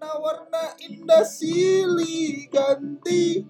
Warna-warna 0.00 0.80
indah 0.80 1.28
silih 1.28 2.48
ganti 2.48 3.44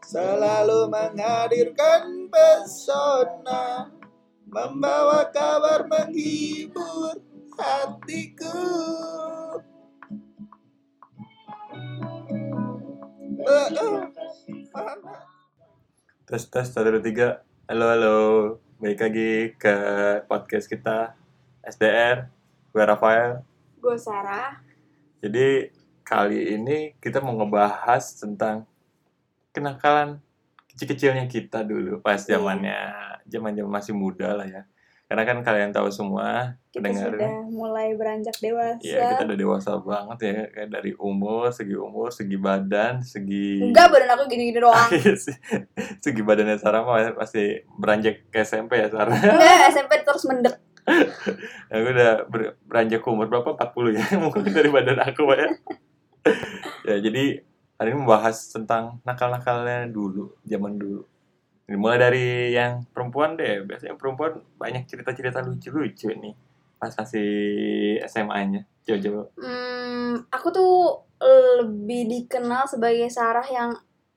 Selalu 0.00 0.88
menghadirkan 0.88 2.24
pesona 2.32 3.92
Membawa 4.48 5.28
kabar 5.28 5.84
menghibur 5.84 7.20
hatiku? 7.52 8.64
Tes 16.24 16.42
tes 16.48 16.66
satu 16.72 16.96
dua 16.96 17.04
tiga. 17.04 17.28
Halo 17.68 17.84
halo. 17.92 18.18
Balik 18.80 19.04
lagi 19.04 19.32
ke 19.60 19.76
podcast 20.24 20.64
kita 20.64 21.12
SDR. 21.60 22.32
Gue 22.72 22.84
Rafael. 22.88 23.44
Gue 23.84 24.00
Sarah. 24.00 24.64
Jadi 25.20 25.79
kali 26.10 26.58
ini 26.58 26.98
kita 26.98 27.22
mau 27.22 27.38
ngebahas 27.38 28.02
tentang 28.18 28.66
kenakalan 29.54 30.18
kecil-kecilnya 30.66 31.30
kita 31.30 31.62
dulu 31.62 32.02
pas 32.02 32.18
Iya. 32.18 32.34
zamannya 32.34 32.78
zaman 33.30 33.54
zaman 33.54 33.70
masih 33.70 33.94
muda 33.94 34.34
lah 34.34 34.46
ya. 34.46 34.62
Karena 35.06 35.26
kan 35.26 35.42
kalian 35.42 35.74
tahu 35.74 35.90
semua 35.90 36.54
Kita 36.70 36.86
pendengar 36.86 37.10
sudah 37.10 37.34
mulai 37.50 37.98
beranjak 37.98 38.38
dewasa. 38.38 38.78
Iya, 38.78 39.10
kita 39.10 39.22
udah 39.26 39.38
dewasa 39.38 39.70
banget 39.82 40.18
ya, 40.22 40.34
kayak 40.54 40.70
dari 40.70 40.92
umur, 40.94 41.50
segi 41.50 41.74
umur, 41.74 42.14
segi 42.14 42.38
badan, 42.38 43.02
segi 43.02 43.58
Enggak, 43.58 43.90
badan 43.90 44.14
aku 44.14 44.30
gini-gini 44.30 44.62
doang. 44.62 44.86
Iya 44.94 45.14
segi 45.98 46.22
badannya 46.22 46.62
Sarah 46.62 46.86
mah 46.86 47.10
pasti 47.18 47.42
beranjak 47.74 48.30
ke 48.30 48.42
SMP 48.42 48.78
ya 48.78 48.86
Sarah. 48.86 49.14
Enggak, 49.14 49.74
SMP 49.74 49.92
terus 50.02 50.22
mendek. 50.30 50.54
Aku 51.70 51.86
udah 51.90 52.12
ber- 52.30 52.54
beranjak 52.62 53.02
umur 53.02 53.26
berapa? 53.26 53.50
40 53.50 53.98
ya. 53.98 54.02
Mungkin 54.22 54.46
dari 54.46 54.70
badan 54.70 54.98
aku 55.02 55.26
ya. 55.34 55.50
Ya, 56.88 56.96
jadi 57.00 57.44
hari 57.80 57.88
ini 57.92 57.98
membahas 58.04 58.36
tentang 58.52 59.00
nakal-nakalnya 59.08 59.88
dulu, 59.88 60.36
zaman 60.44 60.76
dulu. 60.76 61.02
Mulai 61.70 61.98
dari 62.02 62.26
yang 62.50 62.82
perempuan 62.90 63.38
deh. 63.38 63.62
Biasanya 63.62 63.94
perempuan 63.94 64.42
banyak 64.58 64.90
cerita-cerita 64.90 65.38
lucu-lucu 65.40 66.10
nih. 66.10 66.34
Pas 66.82 66.90
masih 66.90 67.30
SMA-nya. 68.10 68.66
Coba-coba. 68.82 69.22
Hmm, 69.38 70.26
aku 70.34 70.48
tuh 70.50 70.74
lebih 71.62 72.10
dikenal 72.10 72.66
sebagai 72.66 73.06
Sarah 73.12 73.46
yang 73.46 73.70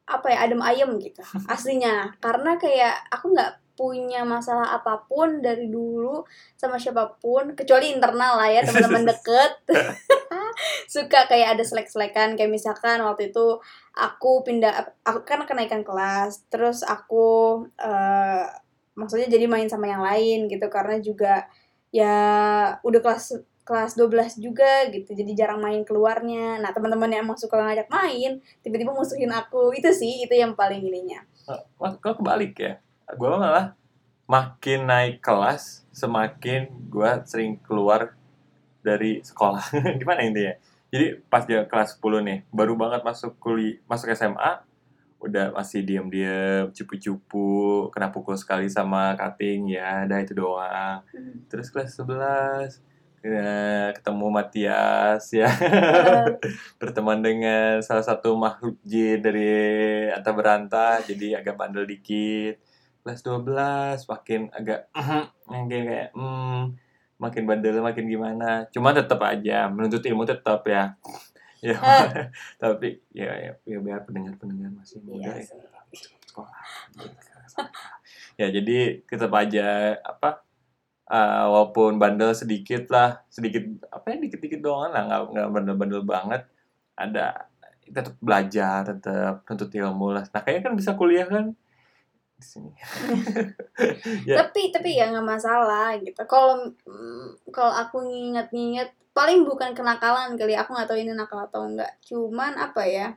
apa 0.03 0.27
ya 0.27 0.43
adem 0.43 0.59
ayem 0.59 0.99
gitu 0.99 1.23
aslinya 1.47 2.11
karena 2.19 2.59
kayak 2.59 3.07
aku 3.07 3.31
nggak 3.31 3.62
punya 3.73 4.21
masalah 4.21 4.77
apa 4.77 5.05
pun 5.09 5.41
dari 5.41 5.65
dulu 5.69 6.21
sama 6.53 6.77
siapa 6.77 7.17
pun 7.17 7.57
kecuali 7.57 7.89
internal 7.89 8.37
lah 8.37 8.49
ya 8.49 8.61
teman-teman 8.61 9.05
deket. 9.11 9.53
Suka 10.93 11.25
kayak 11.25 11.57
ada 11.57 11.63
selek-selekan 11.65 12.37
kayak 12.37 12.53
misalkan 12.53 13.01
waktu 13.01 13.33
itu 13.33 13.57
aku 13.97 14.45
pindah 14.45 14.93
aku 15.01 15.25
kan 15.25 15.41
kenaikan 15.49 15.81
kelas 15.81 16.45
terus 16.53 16.85
aku 16.85 17.61
eh, 17.81 18.45
maksudnya 18.93 19.25
jadi 19.25 19.49
main 19.49 19.65
sama 19.65 19.89
yang 19.89 20.05
lain 20.05 20.45
gitu 20.45 20.69
karena 20.69 21.01
juga 21.01 21.49
ya 21.89 22.17
udah 22.85 23.01
kelas 23.01 23.41
kelas 23.63 23.95
12 23.95 24.43
juga 24.43 24.91
gitu 24.91 25.15
jadi 25.15 25.31
jarang 25.33 25.63
main 25.63 25.81
keluarnya. 25.87 26.59
Nah 26.59 26.75
teman-teman 26.75 27.09
yang 27.09 27.23
emang 27.25 27.39
suka 27.39 27.57
ngajak 27.57 27.87
main 27.87 28.43
tiba-tiba 28.61 28.91
musuhin 28.91 29.31
aku. 29.31 29.71
Itu 29.73 29.89
sih 29.95 30.27
itu 30.27 30.35
yang 30.35 30.53
paling 30.53 30.83
ininya. 30.83 31.23
Kok 31.79 32.21
kebalik 32.21 32.53
ya? 32.59 32.82
Gue 33.11 33.29
malah 33.35 33.75
makin 34.23 34.87
naik 34.87 35.19
kelas, 35.19 35.83
semakin 35.91 36.71
gue 36.87 37.11
sering 37.27 37.59
keluar 37.59 38.15
dari 38.79 39.19
sekolah. 39.19 39.63
Gimana 39.99 40.23
intinya? 40.23 40.55
Jadi 40.93 41.17
pas 41.25 41.43
dia 41.43 41.65
kelas 41.65 41.97
10 41.97 42.21
nih, 42.21 42.39
baru 42.53 42.77
banget 42.77 43.01
masuk 43.01 43.33
kuliah, 43.41 43.81
masuk 43.89 44.13
SMA, 44.13 44.61
udah 45.17 45.49
masih 45.49 45.81
diam-diam, 45.81 46.69
cupu-cupu, 46.69 47.89
kena 47.89 48.13
pukul 48.13 48.37
sekali 48.37 48.69
sama 48.69 49.17
cutting, 49.17 49.73
ya, 49.73 50.05
ada 50.05 50.21
itu 50.21 50.37
doang. 50.37 51.01
Terus 51.49 51.73
kelas 51.73 51.97
11, 51.97 52.77
ya, 53.25 53.89
ketemu 53.97 54.25
Matias, 54.29 55.33
ya. 55.33 55.49
berteman 56.79 57.25
dengan 57.25 57.81
salah 57.81 58.05
satu 58.05 58.37
makhluk 58.37 58.77
jin 58.85 59.17
dari 59.17 59.49
Anta 60.13 60.29
Beranta 60.29 61.01
jadi 61.01 61.41
agak 61.41 61.57
bandel 61.57 61.89
dikit 61.89 62.72
kelas 63.03 63.19
12 63.21 64.07
makin 64.07 64.41
agak 64.55 64.87
yang 65.51 65.65
kayak 65.67 66.09
hmm, 66.15 66.79
makin 67.19 67.43
bandel 67.43 67.83
makin 67.83 68.07
gimana. 68.07 68.65
Cuma 68.71 68.95
tetap 68.95 69.19
aja 69.23 69.67
menuntut 69.67 70.03
ilmu 70.03 70.23
tetap 70.23 70.63
ya. 70.65 70.95
Ya 71.63 71.79
Ah. 71.79 72.27
tapi 72.59 72.99
ya, 73.15 73.31
ya, 73.39 73.55
ya 73.63 73.79
biar 73.79 74.03
pendengar 74.03 74.35
pendengar 74.35 74.67
masih 74.75 74.99
muda 74.99 75.31
Iya 75.31 75.47
ya 75.47 75.63
sekolah. 76.27 76.59
Ya 78.35 78.51
jadi 78.51 78.99
tetap 79.07 79.31
aja 79.31 79.95
apa 80.03 80.43
eh, 81.07 81.45
walaupun 81.47 81.95
bandel 82.01 82.35
sedikit 82.35 82.91
lah 82.91 83.23
sedikit 83.31 83.63
apa 83.87 84.11
ya 84.11 84.27
dikit 84.27 84.43
dikit 84.43 84.59
doang 84.59 84.91
lah 84.91 85.07
nggak 85.07 85.21
nggak 85.31 85.47
bandel 85.55 85.75
bandel 85.79 86.03
banget 86.03 86.41
ada 86.99 87.47
tetap 87.87 88.19
belajar 88.19 88.83
tetap 88.83 89.47
nuntut 89.47 89.71
ilmu 89.71 90.19
lah. 90.19 90.27
Nah 90.35 90.41
kayaknya 90.43 90.67
kan 90.67 90.73
bisa 90.75 90.91
kuliah 90.99 91.27
kan 91.31 91.55
di 92.43 92.45
sini 92.45 92.71
Ya. 94.27 94.43
tapi 94.45 94.69
tapi 94.69 94.99
ya 94.99 95.09
nggak 95.09 95.25
masalah 95.25 95.95
gitu 95.97 96.19
kalau 96.27 96.69
mm, 96.85 97.49
kalau 97.55 97.73
aku 97.73 98.03
nginget-nginget 98.03 98.91
paling 99.15 99.47
bukan 99.47 99.71
kenakalan 99.71 100.35
kali 100.35 100.53
aku 100.53 100.75
nggak 100.75 100.89
tahu 100.91 100.99
ini 100.99 101.15
nakal 101.15 101.41
atau 101.47 101.65
enggak 101.65 101.95
cuman 102.05 102.59
apa 102.59 102.83
ya 102.85 103.07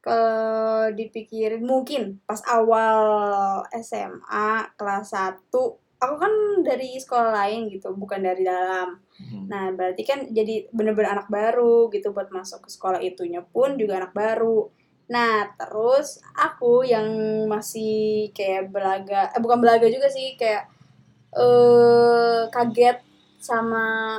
kalau 0.00 0.94
dipikirin 0.94 1.66
mungkin 1.66 2.22
pas 2.24 2.40
awal 2.46 3.66
SMA 3.74 4.72
kelas 4.78 5.12
1 5.12 5.50
aku 5.96 6.14
kan 6.16 6.32
dari 6.62 6.96
sekolah 6.96 7.34
lain 7.34 7.68
gitu 7.68 7.92
bukan 7.98 8.22
dari 8.22 8.46
dalam 8.46 8.96
Hmm. 9.16 9.48
Nah, 9.48 9.72
berarti 9.72 10.02
kan 10.04 10.28
jadi 10.28 10.68
bener-bener 10.68 11.16
anak 11.16 11.28
baru 11.32 11.88
gitu 11.88 12.12
buat 12.12 12.28
masuk 12.28 12.68
ke 12.68 12.70
sekolah 12.72 13.00
itunya 13.00 13.40
pun 13.40 13.80
juga 13.80 14.04
anak 14.04 14.12
baru. 14.12 14.68
Nah, 15.06 15.54
terus 15.54 16.18
aku 16.34 16.82
yang 16.82 17.06
masih 17.46 18.30
kayak 18.34 18.74
belaga, 18.74 19.30
eh 19.34 19.40
bukan 19.42 19.58
belaga 19.62 19.86
juga 19.86 20.10
sih, 20.10 20.34
kayak 20.34 20.66
eh 21.36 22.42
kaget 22.54 22.98
sama 23.42 24.18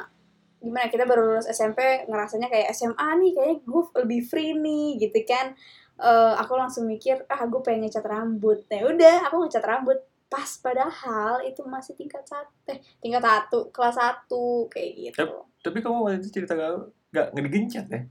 gimana 0.57 0.89
kita 0.89 1.05
baru 1.05 1.21
lulus 1.33 1.47
SMP 1.49 2.07
ngerasanya 2.09 2.47
kayak 2.49 2.73
SMA 2.73 3.07
nih 3.21 3.31
kayak 3.37 3.55
gue 3.65 3.83
lebih 4.03 4.21
free 4.29 4.53
nih 4.57 4.85
gitu 5.01 5.19
kan. 5.27 5.53
Eh 5.99 6.33
aku 6.39 6.53
langsung 6.55 6.85
mikir, 6.87 7.25
ah 7.29 7.41
gue 7.45 7.61
pengen 7.65 7.87
ngecat 7.87 8.05
rambut. 8.05 8.63
Nah, 8.69 8.81
udah, 8.87 9.15
aku 9.29 9.35
ngecat 9.45 9.65
rambut 9.65 9.99
pas 10.27 10.59
padahal 10.59 11.39
itu 11.47 11.63
masih 11.63 11.95
tingkat 11.95 12.23
satu 12.27 12.51
eh 12.67 12.83
tingkat 12.99 13.23
satu 13.23 13.71
kelas 13.71 13.95
satu 13.95 14.67
kayak 14.67 14.91
gitu 14.99 15.23
tapi 15.63 15.79
kamu 15.79 16.03
waktu 16.03 16.19
itu 16.19 16.29
cerita 16.35 16.51
gak 16.59 16.91
nggak 17.15 17.27
nggak 17.31 17.43
digencet 17.47 17.85
ya 17.87 18.01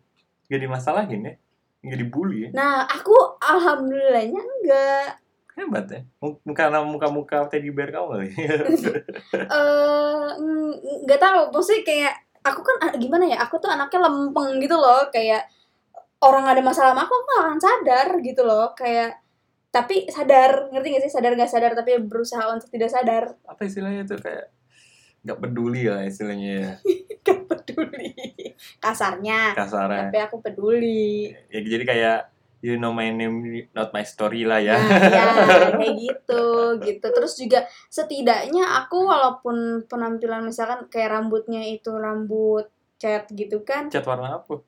nggak 0.48 0.60
dimasalahin 0.64 1.20
ya 1.28 1.34
nggak 1.86 2.00
dibully 2.02 2.38
ya? 2.46 2.50
Nah 2.50 2.82
aku 2.90 3.14
alhamdulillahnya 3.38 4.42
enggak. 4.42 5.08
Hebat 5.56 5.86
ya. 5.88 6.00
Karena 6.52 6.84
muka 6.84 7.08
muka 7.08 7.48
teddy 7.48 7.72
bear 7.72 7.88
kamu 7.88 8.06
kali 8.12 8.28
eh 8.36 10.28
mm, 10.36 10.70
nggak 11.06 11.20
tahu. 11.22 11.40
Maksudnya 11.54 11.82
kayak 11.86 12.14
aku 12.44 12.60
kan 12.60 12.76
ah, 12.84 12.92
gimana 12.98 13.24
ya? 13.24 13.38
Aku 13.46 13.56
tuh 13.62 13.70
anaknya 13.70 14.10
lempeng 14.10 14.60
gitu 14.60 14.76
loh. 14.76 15.08
Kayak 15.08 15.48
orang 16.20 16.44
ada 16.50 16.60
masalah 16.60 16.92
sama 16.92 17.06
aku 17.06 17.14
aku 17.14 17.24
nggak 17.24 17.42
akan 17.46 17.60
sadar 17.62 18.08
gitu 18.20 18.42
loh. 18.44 18.74
Kayak 18.76 19.22
tapi 19.72 20.10
sadar. 20.12 20.68
Ngerti 20.74 20.88
gak 20.92 21.02
sih? 21.08 21.12
Sadar 21.14 21.32
nggak 21.32 21.52
sadar 21.52 21.72
tapi 21.72 22.02
berusaha 22.04 22.44
untuk 22.52 22.68
tidak 22.68 22.92
sadar. 22.92 23.32
Apa 23.48 23.62
istilahnya 23.64 24.04
tuh? 24.04 24.20
Kayak 24.20 24.52
nggak 25.26 25.42
peduli 25.42 25.90
lah 25.90 26.06
istilahnya 26.06 26.50
ya. 26.54 26.72
Gak 27.26 27.42
peduli. 27.50 28.14
Kasarnya. 28.78 29.58
Kasarnya. 29.58 30.14
Tapi 30.14 30.18
aku 30.22 30.38
peduli. 30.38 31.34
Ya 31.50 31.58
jadi 31.58 31.82
kayak 31.82 32.18
you 32.62 32.78
know 32.78 32.94
my 32.94 33.10
name 33.10 33.66
not 33.74 33.90
my 33.90 34.06
story 34.06 34.46
lah 34.46 34.62
ya. 34.62 34.78
Nah, 34.78 35.10
ya 35.10 35.24
kayak 35.82 35.94
gitu 35.98 36.46
gitu. 36.86 37.06
Terus 37.10 37.34
juga 37.34 37.66
setidaknya 37.90 38.86
aku 38.86 39.10
walaupun 39.10 39.90
penampilan 39.90 40.46
misalkan 40.46 40.86
kayak 40.86 41.18
rambutnya 41.18 41.66
itu 41.66 41.90
rambut 41.90 42.70
cat 43.02 43.26
gitu 43.34 43.66
kan. 43.66 43.90
Cat 43.90 44.06
warna 44.06 44.38
apa? 44.38 44.62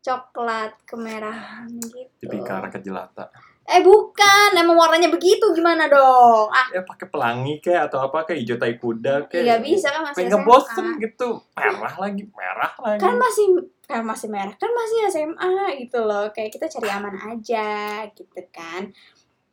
Coklat 0.00 0.80
kemerahan 0.88 1.68
gitu. 1.84 2.24
Tipikal 2.24 2.64
rakyat 2.64 2.80
jelata 2.80 3.28
eh 3.70 3.82
bukan. 3.86 4.50
Emang 4.58 4.74
warnanya 4.74 5.06
begitu. 5.06 5.54
Gimana 5.54 5.86
dong? 5.86 6.50
Ah. 6.50 6.66
Ya 6.74 6.82
pakai 6.82 7.06
pelangi 7.06 7.62
kayak 7.62 7.90
atau 7.90 8.02
apa 8.02 8.26
kayak 8.26 8.42
hijau 8.42 8.58
tai 8.58 8.74
kuda 8.74 9.30
kayak 9.30 9.44
nggak 9.46 9.62
bisa 9.62 9.86
kan 9.94 10.02
masih 10.02 10.16
pengen 10.18 10.30
SMA 10.30 10.38
ngebosen 10.42 10.86
gitu. 10.98 11.28
Merah 11.54 11.94
lagi 12.02 12.24
merah 12.34 12.72
lagi. 12.82 13.00
Kan 13.00 13.14
masih 13.14 13.46
kan 13.86 14.02
masih 14.02 14.28
merah. 14.28 14.54
Kan 14.58 14.70
masih 14.74 14.98
SMA 15.14 15.54
gitu 15.86 15.98
loh. 16.02 16.26
Kayak 16.34 16.50
kita 16.58 16.66
cari 16.66 16.88
aman 16.90 17.14
aja 17.14 17.68
gitu 18.10 18.40
kan. 18.50 18.90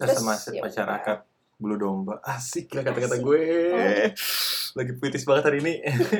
Terus 0.01 0.17
sama 0.17 0.33
ya 0.49 0.61
masyarakat 0.65 1.17
bulu 1.57 1.75
domba. 1.77 2.21
Asik 2.25 2.73
lah 2.73 2.85
kata-kata 2.85 3.17
gue. 3.21 3.45
Lagi 4.77 4.91
puitis 4.97 5.25
banget 5.25 5.53
hari 5.53 5.57
ini. 5.61 5.73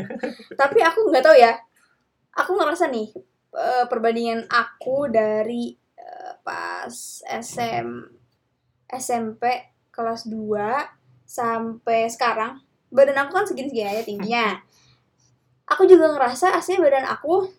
Tapi 0.62 0.80
aku 0.82 1.10
nggak 1.10 1.26
tahu 1.26 1.38
ya. 1.38 1.54
Aku 2.38 2.54
ngerasa 2.54 2.90
nih 2.94 3.10
eh, 3.58 3.86
perbandingan 3.90 4.46
aku 4.50 5.10
dari 5.10 5.87
pas 6.48 6.96
SM 7.28 8.08
SMP 8.88 9.44
kelas 9.92 10.32
2 10.32 11.28
sampai 11.28 12.08
sekarang 12.08 12.64
badan 12.88 13.20
aku 13.28 13.36
kan 13.36 13.44
segini-segini 13.44 13.84
aja 13.84 14.04
tingginya. 14.08 14.48
Aku 15.68 15.84
juga 15.84 16.08
ngerasa 16.16 16.56
aslinya 16.56 16.88
badan 16.88 17.06
aku 17.12 17.52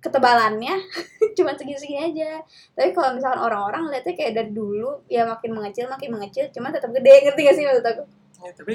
ketebalannya 0.00 0.80
cuma 1.36 1.52
segini-segini 1.52 2.08
aja. 2.08 2.40
Tapi 2.72 2.96
kalau 2.96 3.12
misalkan 3.12 3.44
orang-orang 3.44 3.92
lihatnya 3.92 4.16
kayak 4.16 4.32
dari 4.32 4.50
dulu 4.56 5.04
ya 5.12 5.28
makin 5.28 5.52
mengecil 5.52 5.92
makin 5.92 6.16
mengecil 6.16 6.48
cuma 6.48 6.72
tetap 6.72 6.88
gede. 6.88 7.28
Ngerti 7.28 7.40
gak 7.44 7.56
sih 7.60 7.64
maksud 7.68 7.84
aku? 7.84 8.04
Ya, 8.40 8.50
tapi 8.56 8.74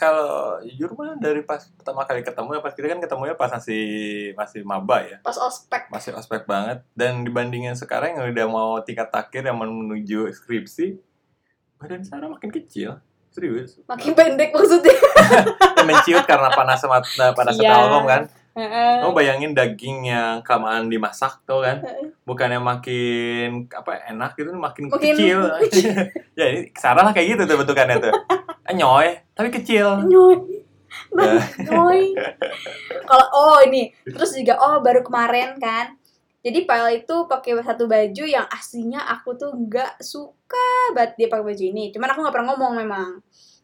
kalau 0.00 0.56
jujur 0.64 0.96
mah 0.96 1.12
dari 1.14 1.44
pas 1.44 1.60
pertama 1.76 2.08
kali 2.08 2.24
ketemu 2.24 2.56
ya 2.56 2.60
pas 2.60 2.72
kita 2.72 2.88
kan 2.88 2.98
ketemunya 2.98 3.36
pas 3.36 3.52
masih 3.52 3.84
masih 4.32 4.64
maba 4.64 5.04
ya. 5.04 5.20
Pas 5.20 5.36
ospek. 5.36 5.92
Masih 5.92 6.16
ospek 6.16 6.48
banget. 6.48 6.80
Dan 6.96 7.20
dibandingin 7.20 7.76
sekarang 7.76 8.16
yang 8.16 8.32
udah 8.32 8.46
mau 8.48 8.70
tingkat 8.80 9.12
akhir 9.12 9.44
yang 9.44 9.60
menuju 9.60 10.32
skripsi 10.32 10.96
badan 11.76 12.00
Sarah 12.00 12.32
makin 12.32 12.48
kecil. 12.48 12.96
Serius. 13.30 13.78
Makin 13.86 14.12
pendek 14.12 14.50
maksudnya. 14.50 14.90
Ya, 14.90 15.84
menciut 15.88 16.24
karena 16.26 16.50
panas 16.50 16.80
sama 16.80 16.98
panas 17.30 17.54
Iya. 17.54 17.70
telkom 17.70 18.06
kan? 18.08 18.22
Heeh. 18.50 18.98
kamu 18.98 19.14
bayangin 19.14 19.52
daging 19.54 20.10
yang 20.10 20.42
kelamaan 20.42 20.90
dimasak 20.90 21.38
tuh 21.46 21.62
kan? 21.62 21.86
Bukannya 22.26 22.58
makin 22.58 23.70
apa 23.70 24.10
enak 24.10 24.34
gitu 24.34 24.50
makin, 24.52 24.90
Makin 24.90 24.98
kecil. 25.14 25.38
Ya 26.38 26.50
ini 26.50 26.74
Sarah 26.74 27.06
lah 27.06 27.14
kayak 27.14 27.38
gitu 27.38 27.42
tuh 27.46 27.56
bentukannya 27.62 28.02
tuh. 28.02 28.10
Eh, 28.10 28.49
nyoy 28.76 29.18
tapi 29.34 29.48
kecil 29.48 30.04
Nyoy. 30.04 30.60
Nyoy. 31.70 32.12
Kalau 33.08 33.26
oh 33.32 33.58
ini 33.64 33.94
terus 34.04 34.34
juga 34.36 34.58
oh 34.58 34.82
baru 34.82 35.00
kemarin 35.00 35.56
kan. 35.56 35.96
Jadi 36.40 36.64
Pael 36.64 37.04
itu 37.04 37.28
pakai 37.28 37.60
satu 37.60 37.84
baju 37.84 38.24
yang 38.24 38.48
aslinya 38.48 39.04
aku 39.12 39.36
tuh 39.36 39.52
nggak 39.52 40.00
suka 40.00 40.96
banget 40.96 41.16
dia 41.20 41.28
pakai 41.28 41.44
baju 41.44 41.64
ini. 41.64 41.92
Cuman 41.92 42.08
aku 42.12 42.18
nggak 42.24 42.34
pernah 42.34 42.48
ngomong 42.52 42.72
memang. 42.80 43.10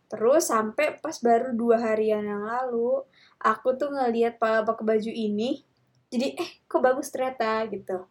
Terus 0.06 0.52
sampai 0.52 1.00
pas 1.00 1.16
baru 1.18 1.56
dua 1.56 1.82
harian 1.82 2.22
yang 2.22 2.46
lalu, 2.46 3.02
aku 3.42 3.74
tuh 3.74 3.90
ngelihat 3.90 4.36
Pael 4.36 4.62
pakai 4.62 4.84
baju 4.84 5.12
ini. 5.12 5.64
Jadi 6.12 6.36
eh 6.36 6.50
kok 6.68 6.84
bagus 6.84 7.08
ternyata 7.08 7.64
gitu. 7.72 8.04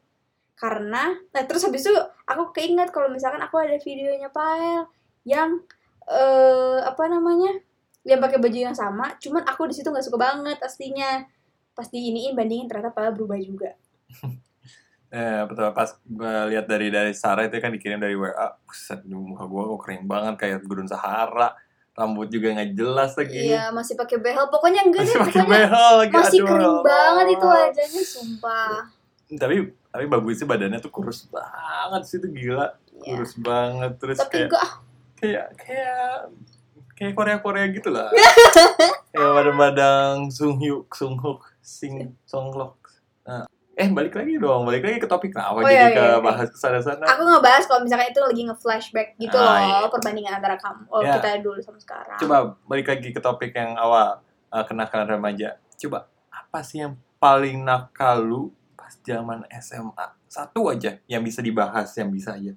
Karena 0.57 1.13
nah 1.29 1.43
terus 1.45 1.61
habis 1.61 1.85
itu 1.85 1.93
aku 2.25 2.51
keinget 2.51 2.89
kalau 2.89 3.07
misalkan 3.13 3.39
aku 3.45 3.61
ada 3.61 3.77
videonya 3.77 4.33
Pael 4.33 4.89
yang 5.29 5.61
eh 6.07 6.77
apa 6.83 7.03
namanya? 7.09 7.61
yang 8.05 8.21
pakai 8.21 8.37
baju 8.37 8.53
yang 8.69 8.77
sama, 8.77 9.17
cuman 9.17 9.41
aku 9.49 9.65
di 9.65 9.81
situ 9.81 9.89
nggak 9.89 10.05
suka 10.05 10.21
banget 10.21 10.61
aslinya. 10.61 11.25
Pas 11.73 11.89
di 11.89 12.13
iniin 12.13 12.37
bandingin 12.37 12.69
ternyata 12.69 12.93
Pael 12.93 13.11
berubah 13.17 13.35
juga. 13.41 13.73
Eh, 15.15 15.41
betul 15.47 15.71
pas 15.71 15.95
gue 16.03 16.33
lihat 16.51 16.67
dari 16.67 16.91
dari 16.91 17.15
Sarah 17.15 17.47
itu 17.47 17.55
kan 17.63 17.71
dikirim 17.71 18.03
dari 18.03 18.19
WA, 18.19 18.51
buset, 18.67 18.99
muka 19.07 19.47
gue 19.47 19.63
kok 19.63 19.79
kering 19.87 20.03
banget 20.11 20.35
kayak 20.35 20.67
gurun 20.67 20.91
Sahara, 20.91 21.55
rambut 21.95 22.27
juga 22.27 22.51
nggak 22.51 22.75
jelas 22.75 23.15
lagi, 23.15 23.47
Iya, 23.47 23.71
masih 23.71 23.95
pakai 23.95 24.19
behel. 24.19 24.43
Pokoknya 24.51 24.83
enggak 24.83 25.07
masih 25.07 25.15
deh, 25.15 25.23
pakai 25.23 25.43
behel 25.47 25.91
lagi, 26.03 26.11
masih 26.19 26.39
aduh, 26.43 26.49
kering 26.51 26.77
banget 26.83 27.25
itu 27.31 27.45
wajahnya, 27.47 28.01
sumpah. 28.03 28.75
Tapi 29.39 29.55
tapi 29.71 30.05
bagus 30.11 30.35
sih 30.35 30.47
badannya 30.49 30.79
tuh 30.83 30.91
kurus 30.91 31.19
banget 31.31 32.01
sih 32.03 32.17
itu 32.19 32.27
gila, 32.35 32.67
Iya. 32.99 33.15
kurus 33.15 33.33
banget 33.39 33.91
terus 33.95 34.17
Tapi 34.19 34.31
kayak 34.35 34.47
enggak, 34.51 34.63
ah, 34.67 34.73
kayak 35.15 35.55
kayak 35.55 36.29
kayak 36.93 37.13
Korea 37.13 37.37
Korea 37.39 37.65
gitu 37.67 37.89
lah, 37.89 38.07
kayak 39.11 39.31
badan-badan 39.33 40.29
Sung 40.29 40.55
Hyuk, 40.55 40.87
Sung 40.91 41.15
Hook, 41.17 41.43
Sing 41.59 42.15
Song 42.23 42.51
Lok. 42.51 42.79
Nah, 43.23 43.43
eh 43.73 43.89
balik 43.89 44.15
lagi 44.15 44.37
dong, 44.37 44.63
balik 44.63 44.83
lagi 44.83 44.97
ke 44.97 45.07
topik 45.07 45.35
kenapa 45.35 45.59
Oh, 45.59 45.67
jadi 45.67 45.75
iya, 45.75 45.87
ke 45.91 45.99
iya, 45.99 46.15
iya. 46.15 46.23
bahas 46.23 46.47
ke 46.47 46.55
sana-sana? 46.55 47.03
aku 47.03 47.21
ngebahas 47.25 47.63
kalau 47.65 47.81
misalkan 47.83 48.07
itu 48.07 48.21
lagi 48.21 48.41
nge-flashback 48.47 49.09
gitu 49.17 49.35
Ah, 49.35 49.43
loh, 49.43 49.55
iya. 49.59 49.87
perbandingan 49.91 50.33
antara 50.35 50.55
kamu, 50.55 50.87
oh 50.87 51.01
Ya. 51.03 51.19
kita 51.19 51.43
dulu 51.43 51.59
sama 51.59 51.79
sekarang. 51.79 52.15
Coba 52.15 52.35
balik 52.63 52.87
lagi 52.87 53.09
ke 53.11 53.19
topik 53.19 53.51
yang 53.51 53.75
awal 53.75 54.23
uh, 54.47 54.63
kenakalan 54.63 55.09
remaja. 55.09 55.59
Coba 55.75 56.07
apa 56.31 56.63
sih 56.63 56.79
yang 56.79 56.95
paling 57.17 57.59
nakal 57.59 58.23
lu 58.23 58.41
pas 58.73 58.95
zaman 58.97 59.43
SMA? 59.51 60.07
Satu 60.25 60.67
aja 60.67 60.95
yang 61.07 61.19
bisa 61.19 61.39
dibahas, 61.39 61.91
yang 61.95 62.07
bisa 62.07 62.31
aja. 62.31 62.55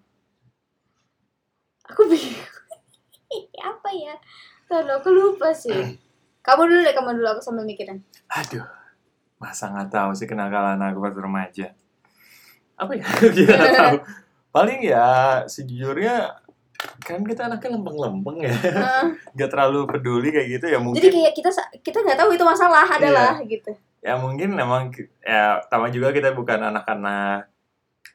Aku 1.93 2.05
bingung. 2.09 2.45
Apa 3.71 3.89
ya? 3.93 4.15
Lalu 4.69 4.91
aku 5.01 5.09
lupa 5.13 5.49
sih. 5.53 5.73
Kamu 6.47 6.65
dulu 6.65 6.81
deh, 6.81 6.97
kamu 6.97 7.21
dulu 7.21 7.29
aku 7.29 7.43
sambil 7.45 7.69
mikirin. 7.69 8.01
Aduh, 8.33 8.65
masa 9.37 9.69
nggak 9.69 9.93
tahu 9.93 10.17
sih 10.17 10.25
kenakalan 10.25 10.81
aku 10.81 11.05
pas 11.05 11.13
remaja. 11.13 11.77
Apa 12.73 12.97
ya? 12.97 13.05
Kita 13.37 13.53
nggak 13.53 13.75
tahu. 13.77 13.97
Paling 14.57 14.81
ya 14.81 15.45
sejujurnya 15.45 16.41
kan 17.03 17.21
kita 17.27 17.51
anaknya 17.51 17.75
lempeng-lempeng 17.75 18.39
ya, 18.39 18.55
nggak 19.35 19.51
terlalu 19.51 19.83
peduli 19.91 20.31
kayak 20.31 20.47
gitu 20.47 20.67
ya 20.71 20.79
mungkin. 20.79 21.03
jadi 21.03 21.11
kayak 21.11 21.35
kita 21.35 21.51
kita 21.83 21.99
nggak 22.07 22.19
tahu 22.23 22.31
itu 22.39 22.45
masalah 22.47 22.87
adalah 22.87 23.35
gitu. 23.43 23.75
ya 23.99 24.15
mungkin 24.15 24.55
memang 24.55 24.95
ya 25.27 25.59
sama 25.67 25.91
juga 25.91 26.15
kita 26.15 26.31
bukan 26.39 26.71
anak-anak 26.71 27.51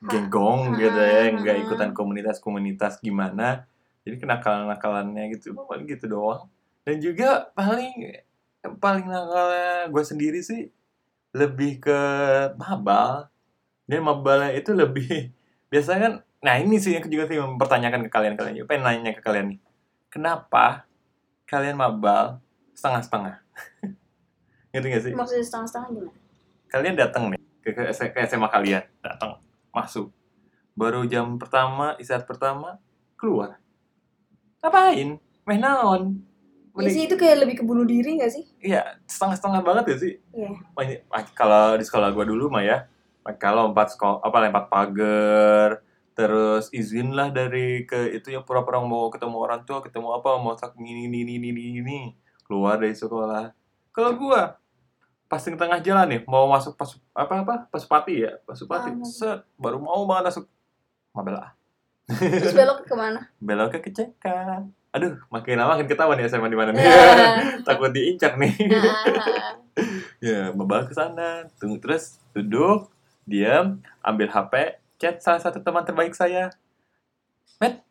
genggong 0.04 0.76
gitu 0.76 1.00
ya 1.00 1.32
nggak 1.32 1.58
ikutan 1.68 1.92
komunitas-komunitas 1.96 3.00
gimana. 3.00 3.68
Jadi 4.04 4.20
kenakalan-nakalannya 4.20 5.32
gitu 5.36 5.56
paling 5.56 5.88
gitu 5.88 6.06
doang. 6.12 6.52
Dan 6.84 7.00
juga 7.00 7.48
paling 7.56 8.24
paling 8.80 9.06
nakalnya 9.08 9.88
gue 9.88 10.04
sendiri 10.04 10.40
sih 10.44 10.68
lebih 11.32 11.80
ke 11.80 12.00
mabal. 12.60 13.32
Dan 13.84 14.04
mabalnya 14.04 14.56
itu 14.56 14.72
lebih 14.72 15.32
biasanya 15.72 16.00
kan 16.02 16.14
nah 16.44 16.60
ini 16.60 16.76
sih 16.76 17.00
yang 17.00 17.08
juga 17.08 17.24
sih 17.32 17.40
mempertanyakan 17.40 18.04
ke 18.04 18.12
kalian 18.12 18.36
kalian 18.36 18.56
juga 18.60 18.76
pengen 18.76 18.84
nanya 18.84 19.12
ke 19.16 19.22
kalian 19.24 19.56
nih. 19.56 19.60
Kenapa 20.12 20.86
kalian 21.48 21.80
mabal 21.80 22.44
setengah-setengah? 22.76 23.40
Ngerti 24.76 24.88
gak 24.92 25.04
sih? 25.08 25.14
Maksudnya 25.16 25.46
setengah-setengah 25.48 25.90
gimana? 25.90 26.24
kalian 26.74 26.98
datang 26.98 27.30
nih 27.30 27.42
ke, 27.62 27.70
ke, 27.70 27.84
ke 27.94 28.20
SMA 28.26 28.50
kalian 28.50 28.82
datang 29.06 29.38
masuk. 29.74 30.14
Baru 30.78 31.04
jam 31.10 31.36
pertama 31.42 31.98
istirahat 31.98 32.30
pertama 32.30 32.78
keluar. 33.18 33.58
Ngapain? 34.62 35.20
Main 35.44 35.60
naon? 35.60 36.04
Ya 36.74 36.90
sih 36.90 37.06
itu 37.06 37.14
kayak 37.14 37.46
lebih 37.46 37.62
ke 37.62 37.64
bunuh 37.66 37.86
diri 37.86 38.18
gak 38.18 38.34
sih? 38.34 38.50
iya 38.58 38.98
setengah 39.06 39.38
setengah 39.38 39.62
banget 39.62 39.86
ya 39.94 39.98
sih? 40.02 40.14
Iya. 40.34 40.50
Banyak- 40.74 41.04
ah, 41.14 41.24
kalau 41.38 41.78
di 41.78 41.86
sekolah 41.86 42.10
gua 42.10 42.26
dulu 42.26 42.50
mah 42.50 42.66
ya 42.66 42.78
kalau 43.38 43.70
empat 43.70 43.94
sekolah 43.94 44.26
apa 44.26 44.38
lempar 44.42 44.66
pagar 44.74 45.70
terus 46.18 46.74
izin 46.74 47.14
lah 47.14 47.30
dari 47.30 47.86
ke 47.86 48.10
itu 48.18 48.34
yang 48.34 48.42
pura-pura 48.42 48.82
mau 48.82 49.14
ketemu 49.14 49.38
orang 49.38 49.62
tua 49.70 49.86
ketemu 49.86 50.18
apa 50.18 50.42
mau 50.42 50.58
sak 50.58 50.74
ini 50.82 51.06
ini 51.06 51.22
ini 51.26 51.38
ini 51.38 51.62
ini 51.78 52.00
keluar 52.42 52.82
dari 52.82 52.98
sekolah. 52.98 53.54
Kalau 53.94 54.12
gua 54.18 54.58
pas 55.34 55.42
di 55.42 55.58
tengah 55.58 55.82
jalan 55.82 56.06
nih 56.14 56.22
mau 56.30 56.46
masuk 56.46 56.78
pas 56.78 56.94
apa 57.18 57.34
apa 57.42 57.56
pasupati 57.74 58.22
ya? 58.22 58.38
Pasupati 58.46 58.94
Ah, 58.94 59.02
set 59.02 59.42
baru 59.58 59.82
mau 59.82 60.06
banget 60.06 60.30
masuk. 60.30 60.46
Mabel 61.10 61.42
ah 61.42 61.58
Terus 62.06 62.54
belok 62.54 62.86
ke 62.86 62.94
ke 62.94 62.94
mana? 62.94 63.26
belok 63.50 63.74
ke 63.74 63.90
kecekan 63.90 64.70
aduh 64.94 65.18
makin 65.34 65.58
lama 65.58 65.74
makin 65.74 65.90
ketahuan 65.90 66.22
ya 66.22 66.30
SMA 66.30 66.54
di 66.54 66.58
mana 66.58 66.70
nih. 66.70 66.86
Nah, 66.86 67.58
takut 67.66 67.90
diincar 67.90 68.38
nih. 68.38 68.54
Nah, 68.70 69.58
ya 70.30 70.54
membawa 70.54 70.86
ke 70.86 70.94
sana. 70.94 71.50
Tunggu 71.58 71.82
terus 71.82 72.22
duduk 72.38 72.94
diam 73.26 73.82
ambil 74.06 74.30
HP 74.30 74.78
chat 75.02 75.18
salah 75.18 75.42
satu 75.42 75.66
teman 75.66 75.82
terbaik 75.82 76.14
saya. 76.14 76.54
Met 77.58 77.82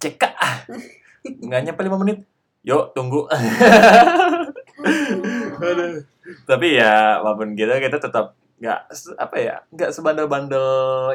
cek 0.00 0.24
ah 0.24 0.64
nggak 1.28 1.60
nyampe 1.68 1.84
lima 1.84 2.00
menit. 2.00 2.24
Yuk 2.64 2.96
tunggu. 2.96 3.28
Tapi 6.48 6.80
ya 6.80 7.20
walaupun 7.20 7.52
gitu 7.56 7.70
kita 7.70 7.98
tetap 8.00 8.34
nggak 8.60 8.80
apa 9.20 9.36
ya 9.36 9.54
nggak 9.74 9.90
sebandel-bandel 9.92 10.66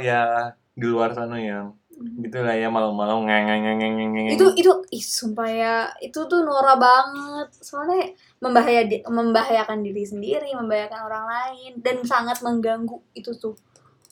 ya 0.03 0.53
di 0.75 0.85
luar 0.85 1.15
sana 1.15 1.39
yang 1.39 1.73
gitu 1.99 2.39
lah 2.39 2.55
ya 2.55 2.71
malam-malam 2.71 3.27
ngeng 3.27 3.43
ngeng 3.43 3.61
ngeng 3.63 3.79
ngeng 3.79 4.11
ngeng 4.15 4.27
itu 4.31 4.45
itu 4.55 4.71
ih 4.95 5.03
sumpah 5.03 5.49
ya 5.51 5.75
itu 5.99 6.15
tuh 6.31 6.47
norak 6.47 6.79
banget. 6.79 7.49
Soalnya 7.59 8.15
membahaya 8.39 8.87
membahayakan 9.03 9.83
diri 9.83 10.07
sendiri 10.07 10.47
membahayakan 10.55 11.01
orang 11.03 11.25
lain 11.27 11.71
dan 11.83 11.99
sangat 12.07 12.39
mengganggu 12.39 13.03
itu 13.11 13.35
tuh 13.35 13.51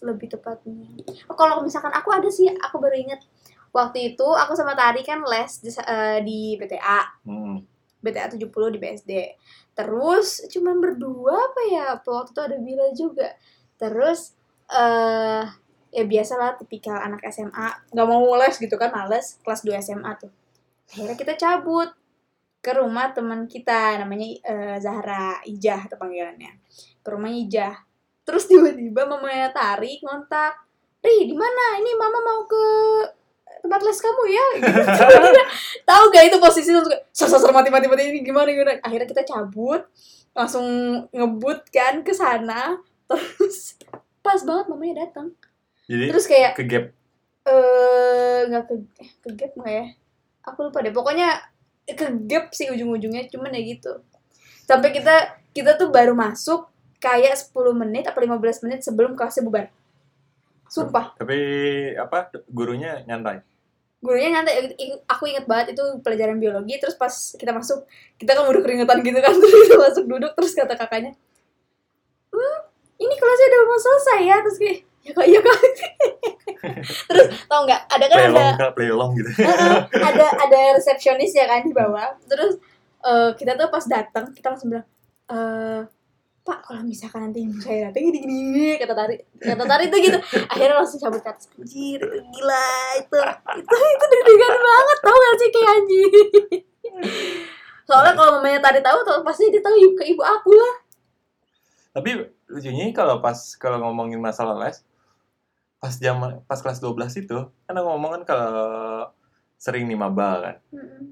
lebih 0.04 0.28
tepatnya. 0.28 0.84
Oh, 1.32 1.36
kalau 1.40 1.64
misalkan 1.64 1.96
aku 1.96 2.12
ada 2.12 2.28
sih 2.28 2.52
aku 2.52 2.76
baru 2.78 3.00
inget 3.00 3.24
waktu 3.72 4.14
itu 4.14 4.28
aku 4.28 4.52
sama 4.52 4.76
Tari 4.76 5.02
kan 5.08 5.24
les 5.24 5.52
di, 5.64 5.72
eh, 5.72 6.20
di 6.28 6.40
BTA 6.60 7.24
Hmm. 7.24 7.64
BTA 8.08 8.32
70 8.32 8.48
di 8.48 8.80
BSD 8.80 9.12
terus 9.78 10.42
cuman 10.50 10.82
berdua 10.82 11.38
apa 11.38 11.62
ya? 11.70 11.86
Waktu 12.02 12.32
itu 12.34 12.42
ada 12.42 12.58
Bila 12.58 12.86
juga. 12.98 13.30
Terus 13.78 14.34
eh 14.68 15.46
ya 15.88 16.04
biasalah 16.04 16.60
tipikal 16.60 17.00
anak 17.00 17.24
SMA 17.32 17.94
nggak 17.96 18.08
mau 18.10 18.36
les 18.36 18.56
gitu 18.60 18.76
kan 18.76 18.92
males 18.92 19.38
kelas 19.46 19.62
2 19.62 19.78
SMA 19.84 20.12
tuh. 20.18 20.32
Akhirnya 20.90 21.16
kita 21.20 21.34
cabut 21.38 21.94
ke 22.58 22.72
rumah 22.74 23.14
teman 23.14 23.46
kita 23.46 24.02
namanya 24.02 24.28
eh, 24.44 24.78
Zahra 24.82 25.40
Ijah 25.46 25.86
atau 25.86 25.98
panggilannya. 26.02 26.58
Ke 27.06 27.10
rumah 27.14 27.30
Ijah. 27.30 27.76
Terus 28.26 28.50
tiba-tiba 28.50 29.08
mamanya 29.08 29.54
Tari 29.54 30.02
ngontak 30.04 30.68
Ri 30.98 31.30
di 31.30 31.36
mana? 31.38 31.78
Ini 31.78 31.92
mama 31.96 32.20
mau 32.26 32.42
ke 32.50 32.66
tempat 33.68 33.84
les 33.84 34.00
kamu 34.00 34.24
ya? 34.32 34.46
Gitu. 34.56 34.82
tahu 35.92 36.04
gak 36.16 36.26
itu 36.32 36.38
posisi 36.40 36.72
langsung 36.72 36.96
kayak 36.96 37.04
sasar 37.12 37.52
mati 37.52 37.68
mati 37.68 37.92
mati 37.92 38.08
ini 38.08 38.24
gimana 38.24 38.48
gimana? 38.56 38.80
Akhirnya 38.80 39.08
kita 39.12 39.28
cabut 39.28 39.84
langsung 40.32 40.66
ngebut 41.12 41.68
kan 41.68 42.00
ke 42.08 42.16
sana. 42.16 42.80
Terus 43.12 43.76
pas 44.24 44.40
banget 44.48 44.66
mamanya 44.72 45.04
datang. 45.04 45.36
Jadi 45.92 46.06
terus 46.08 46.26
kayak 46.32 46.56
ke 46.56 46.64
gap. 46.64 46.86
eh 47.48 48.40
nggak 48.48 48.64
ke 48.68 48.74
eh, 49.04 49.12
ke 49.24 49.30
gap 49.36 49.52
nggak 49.60 49.74
ya? 49.76 49.86
Aku 50.48 50.72
lupa 50.72 50.80
deh. 50.80 50.96
Pokoknya 50.96 51.44
ke 51.84 52.08
gap 52.28 52.56
sih 52.56 52.72
ujung-ujungnya 52.72 53.28
cuman 53.28 53.52
ya 53.52 53.62
gitu. 53.76 54.00
Sampai 54.64 54.96
kita 54.96 55.40
kita 55.52 55.76
tuh 55.76 55.92
baru 55.92 56.16
masuk 56.16 56.72
kayak 57.00 57.36
10 57.36 57.54
menit 57.76 58.08
atau 58.08 58.20
15 58.20 58.64
menit 58.68 58.80
sebelum 58.84 59.16
kelasnya 59.16 59.44
bubar. 59.44 59.68
Sumpah. 60.68 61.16
Tapi 61.16 61.40
apa 61.96 62.32
gurunya 62.52 63.04
nyantai. 63.08 63.40
Gurunya 64.02 64.30
nyantai. 64.40 64.78
Aku 65.10 65.24
inget 65.26 65.46
banget 65.50 65.74
itu 65.74 65.84
pelajaran 66.06 66.38
biologi 66.38 66.78
terus 66.78 66.94
pas 66.96 67.12
kita 67.12 67.52
masuk 67.52 67.86
kita 68.22 68.38
kan 68.38 68.46
udah 68.46 68.62
keringetan 68.62 69.02
gitu 69.02 69.20
kan 69.20 69.34
terus 69.42 69.62
kita 69.68 69.78
masuk 69.78 70.04
duduk 70.06 70.32
terus 70.38 70.54
kata 70.54 70.74
kakaknya 70.78 71.14
hmm 72.32 72.60
ini 72.98 73.14
kelasnya 73.14 73.48
udah 73.54 73.62
mau 73.62 73.80
selesai 73.80 74.20
ya? 74.26 74.38
Terus 74.42 74.58
kayak 74.58 74.78
ya 75.08 75.12
kak 75.16 75.28
ya 75.32 75.40
kak 75.40 75.58
terus 77.08 77.28
tau 77.48 77.64
nggak 77.64 77.82
ada 77.88 78.06
kan 78.12 78.18
Play 78.18 78.28
ada 78.28 78.46
kak, 78.60 78.72
play 78.76 78.90
gitu. 78.92 79.30
Ada 80.10 80.26
ada 80.36 80.60
resepsionis 80.76 81.32
ya 81.32 81.48
kan 81.48 81.64
di 81.64 81.72
bawah. 81.72 82.18
Terus 82.28 82.60
eh, 83.08 83.30
kita 83.40 83.56
tuh 83.56 83.72
pas 83.72 83.86
datang 83.88 84.36
kita 84.36 84.52
langsung 84.52 84.76
bilang 84.76 84.88
eh 85.32 85.82
pak 86.48 86.64
kalau 86.64 86.80
misalkan 86.88 87.28
nanti 87.28 87.44
ibu 87.44 87.60
saya 87.60 87.92
datang 87.92 88.08
gini 88.08 88.20
gini 88.24 88.68
kata 88.80 88.96
tari 88.96 89.20
kata 89.36 89.64
tari 89.68 89.92
tuh 89.92 90.00
gitu. 90.00 90.16
Akhirnya 90.48 90.80
langsung 90.80 91.04
cabut 91.04 91.20
ke 91.20 91.28
atas 91.28 91.52
anjir 91.60 92.00
itu 92.00 92.18
gila 92.32 92.72
itu. 92.96 93.20
Itu 93.60 93.76
itu 93.76 94.06
deg-degan 94.08 94.56
banget 94.56 94.98
tau 95.04 95.18
gak 95.20 95.36
sih 95.36 95.50
kayak 95.52 95.70
anjir 95.76 96.12
soalnya 97.88 98.14
kalau 98.20 98.32
mamanya 98.40 98.60
tari 98.60 98.84
tahu 98.84 99.00
tuh 99.08 99.24
pasti 99.24 99.48
dia 99.48 99.64
tahu 99.64 99.76
ke 99.96 100.04
ibu 100.12 100.20
aku 100.20 100.52
lah. 100.52 100.76
Tapi 101.96 102.20
lucunya 102.52 102.92
kalau 102.92 103.24
pas 103.24 103.56
kalau 103.56 103.80
ngomongin 103.80 104.20
masalah 104.20 104.60
les, 104.60 104.84
pas 105.80 105.96
jam 105.96 106.20
pas 106.46 106.60
kelas 106.60 106.84
12 106.84 107.24
itu, 107.24 107.38
kan 107.48 107.74
aku 107.74 107.88
ngomong 107.88 108.12
kan 108.22 108.24
kalau 108.28 109.08
sering 109.56 109.88
nih 109.88 109.98
maba 109.98 110.30
kan. 110.44 110.56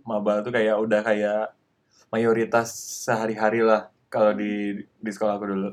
Maba 0.04 0.44
tuh 0.44 0.52
kayak 0.52 0.76
udah 0.78 1.02
kayak 1.02 1.56
mayoritas 2.12 2.76
sehari-hari 3.08 3.64
lah 3.64 3.90
kalau 4.16 4.32
di 4.32 4.52
di 4.80 5.12
sekolah 5.12 5.36
aku 5.36 5.46
dulu. 5.46 5.70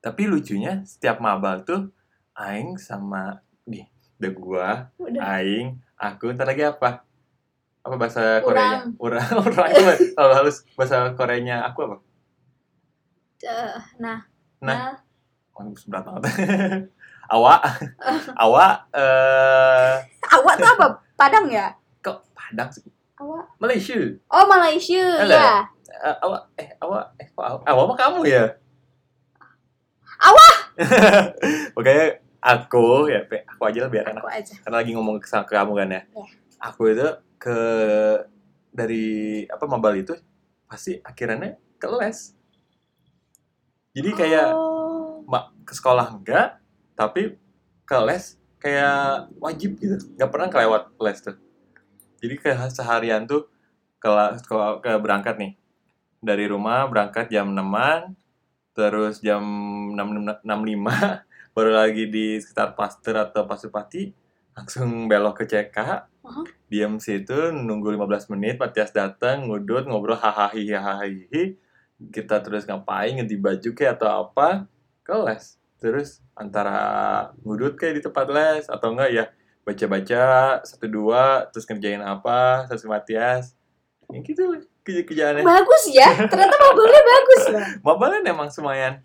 Tapi 0.00 0.22
lucunya 0.26 0.82
setiap 0.82 1.22
maba 1.22 1.62
tuh 1.62 1.92
aing 2.34 2.74
sama 2.74 3.38
nih, 3.62 3.86
udah 4.18 4.32
gua, 4.34 4.68
udah 4.98 5.22
aing, 5.38 5.78
aku 5.94 6.32
ntar 6.32 6.48
lagi 6.48 6.64
apa? 6.64 7.04
Apa 7.80 7.94
bahasa 7.94 8.40
Koreanya? 8.42 8.90
Urang. 8.98 9.28
Urang. 9.44 9.70
Kalau 10.12 10.32
halus 10.34 10.64
bahasa 10.74 11.12
Koreanya 11.14 11.62
aku 11.62 11.86
apa? 11.86 11.96
Eh, 13.40 13.76
nah 13.96 14.18
Nah. 14.60 14.76
nah 14.76 14.92
Oh, 15.52 15.68
berat 15.86 16.04
banget. 16.08 16.24
awak, 17.36 17.60
awak, 18.34 18.74
eh 19.00 19.94
awak 20.32 20.54
tuh 20.56 20.68
apa 20.72 20.86
padang 21.14 21.46
ya 21.46 21.68
kok 22.00 22.24
Padang 22.32 22.72
sih? 22.72 22.80
awak 23.14 23.44
Malaysia. 23.60 24.00
oh 24.26 24.44
Malaysia 24.48 25.20
ya 25.20 25.60
awak, 25.98 26.42
eh 26.56 26.68
awak, 26.80 27.04
eh 27.18 27.28
kok 27.30 27.44
awak, 27.44 27.62
awak 27.66 27.84
mah 27.90 27.98
kamu 27.98 28.20
ya? 28.26 28.44
Awak. 30.20 30.54
Pokoknya 31.74 32.06
aku 32.40 33.08
ya, 33.12 33.20
aku 33.26 33.62
aja 33.68 33.78
lah 33.84 33.90
biar 33.90 34.04
enak. 34.12 34.22
aku 34.22 34.30
aja 34.32 34.54
Karena 34.64 34.76
lagi 34.80 34.90
ngomong 34.96 35.16
ke, 35.20 35.28
ke 35.28 35.52
kamu 35.52 35.72
kan 35.76 35.88
ya. 35.88 36.02
Iya. 36.02 36.24
Aku 36.60 36.82
itu 36.92 37.08
ke 37.40 37.58
dari 38.70 39.44
apa 39.48 39.64
mabal 39.66 39.96
itu 39.98 40.14
pasti 40.68 41.00
akhirnya 41.02 41.56
ke 41.80 41.88
les. 41.98 42.36
Jadi 43.90 44.10
kayak 44.14 44.54
oh. 44.54 45.26
ma- 45.26 45.50
ke 45.66 45.72
sekolah 45.74 46.14
enggak, 46.14 46.62
tapi 46.94 47.34
ke 47.82 47.96
les 48.06 48.38
kayak 48.60 49.32
wajib 49.40 49.80
gitu. 49.80 49.96
Nggak 50.14 50.30
pernah 50.30 50.48
kelewat 50.52 50.82
les 51.00 51.18
tuh. 51.18 51.36
Jadi 52.20 52.34
kayak 52.36 52.70
seharian 52.70 53.24
tuh 53.24 53.48
kelas 54.00 54.44
ke, 54.44 54.54
ke 54.84 54.92
berangkat 55.00 55.36
nih. 55.36 55.52
Dari 56.20 56.44
rumah 56.44 56.84
berangkat 56.84 57.32
jam 57.32 57.48
6 57.56 58.76
terus 58.76 59.24
jam 59.24 59.42
6, 59.96 60.44
65 60.44 60.44
baru 61.56 61.72
lagi 61.74 62.06
di 62.06 62.36
sekitar 62.38 62.76
Pasteur 62.76 63.24
atau 63.24 63.48
Pasupati 63.48 64.12
langsung 64.54 65.08
belok 65.08 65.42
ke 65.42 65.44
CK 65.48 65.76
Aha. 66.20 66.42
diam 66.68 67.00
situ 67.00 67.48
nunggu 67.50 67.96
15 67.96 68.32
menit 68.36 68.60
Matias 68.60 68.92
datang 68.92 69.48
ngudut 69.48 69.88
ngobrol 69.88 70.20
hahaha 70.20 70.52
hahaha. 70.52 71.08
Kita 72.00 72.40
terus 72.44 72.64
ngapain 72.64 73.16
ganti 73.16 73.36
baju 73.36 73.70
kayak 73.72 74.00
atau 74.00 74.28
apa 74.28 74.68
ke 75.04 75.16
les. 75.24 75.56
Terus 75.80 76.20
antara 76.36 77.32
ngudut 77.40 77.80
kayak 77.80 78.00
di 78.00 78.02
tempat 78.04 78.26
les 78.28 78.64
atau 78.68 78.92
enggak 78.92 79.10
ya 79.12 79.24
baca-baca 79.64 80.24
satu 80.64 80.86
dua 80.88 81.48
terus 81.52 81.68
ngerjain 81.68 82.00
apa 82.00 82.64
terus 82.68 82.84
Matias 82.88 83.59
ya 84.10 84.20
gitu 84.22 84.42
lah 84.50 84.60
kerja 84.80 85.02
kerjaannya 85.06 85.44
bagus 85.44 85.84
ya 85.92 86.08
ternyata 86.26 86.56
mobilnya 86.58 87.02
bagus. 87.04 87.42
Ya 87.46 87.64
Mabalan 87.84 88.22
emang 88.26 88.48
semuanya 88.50 88.98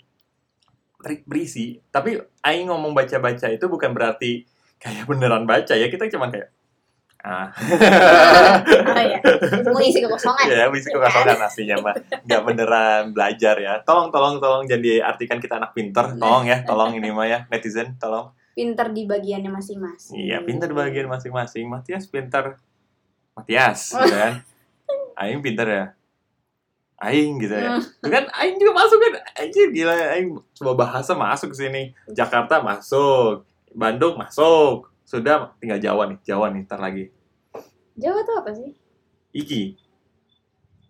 ber- 0.99 1.25
berisi. 1.29 1.77
Tapi 1.93 2.17
aing 2.41 2.73
ngomong 2.73 2.97
baca-baca 2.97 3.45
itu 3.53 3.65
bukan 3.69 3.93
berarti 3.93 4.47
kayak 4.81 5.05
beneran 5.05 5.45
baca 5.45 5.77
ya. 5.77 5.85
Kita 5.85 6.09
cuma 6.09 6.33
kayak 6.33 6.49
ah. 7.21 7.49
Oh 7.53 9.03
ya 9.05 9.17
mau 9.69 9.81
isi 9.81 10.01
kekosongan 10.01 10.45
ya 10.49 10.65
bisa 10.73 10.89
kekosongan 10.89 11.37
aslinya 11.45 11.77
mah. 11.83 11.93
Nggak 12.25 12.41
beneran 12.41 13.01
belajar 13.13 13.55
ya. 13.61 13.73
Tolong 13.85 14.09
tolong 14.09 14.41
tolong 14.41 14.63
jangan 14.65 14.81
diartikan 14.81 15.37
kita 15.37 15.61
anak 15.61 15.77
pinter. 15.77 16.17
Tolong 16.17 16.49
ya 16.49 16.65
tolong 16.65 16.97
ini 16.97 17.13
mah 17.13 17.27
ya 17.29 17.39
netizen 17.53 17.99
tolong. 18.01 18.33
Pinter 18.55 18.87
di 18.95 19.03
bagiannya 19.03 19.51
masing-masing. 19.51 20.15
Iya 20.15 20.39
pinter 20.41 20.71
di 20.71 20.75
bagian 20.79 21.11
masing-masing. 21.11 21.67
Matias 21.67 22.07
pinter. 22.07 22.55
Matias 23.35 23.91
gitu 23.99 24.15
kan 24.15 24.54
Aing 25.15 25.39
pinter 25.39 25.67
ya. 25.67 25.85
Aing 26.99 27.39
gitu 27.43 27.55
ya. 27.55 27.75
Hmm. 27.75 27.83
Kan 28.07 28.25
Aing 28.35 28.55
juga 28.55 28.71
masuk 28.83 28.97
kan. 28.99 29.13
Anjir 29.35 29.67
gila 29.71 29.93
Aing 30.15 30.39
sebuah 30.55 30.75
bahasa 30.75 31.11
masuk 31.15 31.51
ke 31.51 31.57
sini. 31.67 31.83
Jakarta 32.11 32.63
masuk 32.63 33.43
Bandung 33.75 34.15
masuk 34.15 34.87
Sudah 35.05 35.53
tinggal 35.61 35.77
Jawa 35.77 36.09
nih 36.09 36.17
Jawa 36.25 36.49
nih 36.49 36.65
ntar 36.65 36.81
lagi. 36.81 37.13
Jawa 37.95 38.25
tuh 38.25 38.35
apa 38.41 38.51
sih? 38.57 38.73
Iki. 39.35 39.61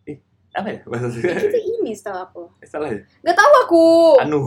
Ih 0.08 0.18
apa 0.56 0.70
ya? 0.72 0.80
Bahasa 0.88 1.20
itu 1.20 1.60
ini 1.60 1.92
setahu 1.92 2.18
aku. 2.24 2.44
Salah 2.64 2.90
ya? 2.96 3.04
Nggak 3.28 3.38
tahu 3.38 3.54
aku. 3.68 3.86
Anu. 4.24 4.40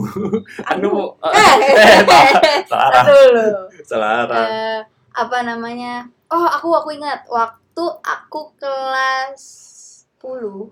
Anu. 0.65 0.91
Eh 1.29 1.53
Eh, 1.69 2.65
salah 2.65 2.85
arah 2.89 3.03
Satu. 3.05 3.13
Dulu 3.13 3.47
Salah 3.85 4.09
Eh, 4.25 4.79
apa 5.13 5.37
namanya? 5.45 6.09
Oh 6.33 6.45
aku 6.49 6.73
aku 6.73 6.89
ingat 6.97 7.25
waktu 7.29 7.58
aku 8.03 8.55
kelas 8.59 9.41
10 10.19 10.71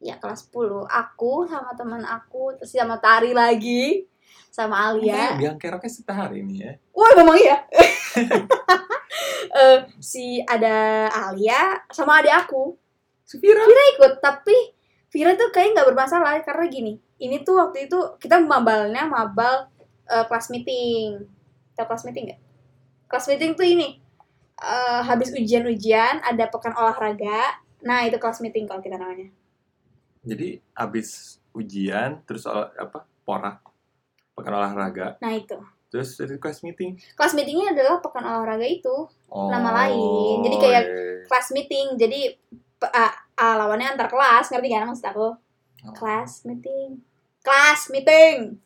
ya 0.00 0.16
kelas 0.16 0.48
10 0.48 0.88
aku 0.88 1.44
sama 1.46 1.76
teman 1.76 2.02
aku 2.02 2.56
terus 2.56 2.72
sama 2.72 2.96
Tari 2.98 3.36
lagi 3.36 4.10
sama 4.50 4.90
Alia. 4.90 5.38
Biang 5.38 5.56
keroknya 5.56 5.88
setahari 5.88 6.42
ini 6.42 6.66
ya. 6.66 6.72
Wah 6.92 7.12
memang 7.14 7.38
iya. 7.38 7.56
Eh, 9.50 9.82
si 9.98 10.38
ada 10.46 11.10
Alia 11.10 11.82
sama 11.90 12.22
adik 12.22 12.30
aku. 12.30 12.78
Vira 13.42 13.66
ikut 13.66 14.22
tapi 14.22 14.54
Vira 15.10 15.34
tuh 15.34 15.50
kayak 15.50 15.74
nggak 15.74 15.88
bermasalah 15.90 16.38
karena 16.46 16.70
gini 16.70 16.92
ini 17.18 17.42
tuh 17.42 17.58
waktu 17.58 17.90
itu 17.90 17.98
kita 18.22 18.38
mabalnya 18.38 19.10
mabal 19.10 19.66
eh, 20.06 20.24
kelas 20.30 20.54
meeting. 20.54 21.26
Tahu 21.74 21.82
kelas 21.82 22.06
meeting 22.06 22.30
nggak? 22.30 22.40
Kelas 23.10 23.26
meeting 23.26 23.52
tuh 23.58 23.66
ini 23.66 23.98
eh, 24.60 25.00
habis 25.02 25.32
ujian-ujian 25.32 26.20
ada 26.20 26.44
pekan 26.48 26.76
olahraga. 26.76 27.60
Nah 27.80 28.04
itu 28.04 28.20
kelas 28.20 28.44
meeting 28.44 28.68
kalau 28.68 28.80
kita 28.80 29.00
namanya. 29.00 29.32
Jadi 30.20 30.60
abis 30.76 31.40
ujian 31.56 32.20
Terus 32.28 32.44
olah- 32.44 32.70
apa 32.76 33.08
Porak 33.24 33.64
Pekan 34.36 34.52
olahraga. 34.54 35.16
Nah 35.20 35.32
itu. 35.32 35.56
Terus 35.90 36.14
itu 36.16 36.38
class 36.38 36.62
meeting? 36.62 36.94
Kelas 37.18 37.34
meetingnya 37.34 37.74
adalah 37.74 37.98
pekan 37.98 38.22
olahraga 38.22 38.62
itu 38.62 39.10
oh, 39.26 39.48
Nama 39.50 39.70
lain. 39.84 40.44
Jadi 40.46 40.56
kayak- 40.60 40.86
iya. 40.86 41.26
kelas 41.26 41.48
meeting. 41.50 41.86
Jadi 41.98 42.20
ah, 42.86 43.12
ah, 43.36 43.54
lawannya 43.58 43.96
antar 43.96 44.06
kelas. 44.06 44.48
Ngerti 44.52 44.68
kan 44.70 44.86
maksud 44.86 45.06
aku? 45.08 45.28
Oh. 45.80 45.94
kelas 45.96 46.44
meeting. 46.46 47.00
Kelas 47.40 47.88
meeting. 47.90 48.60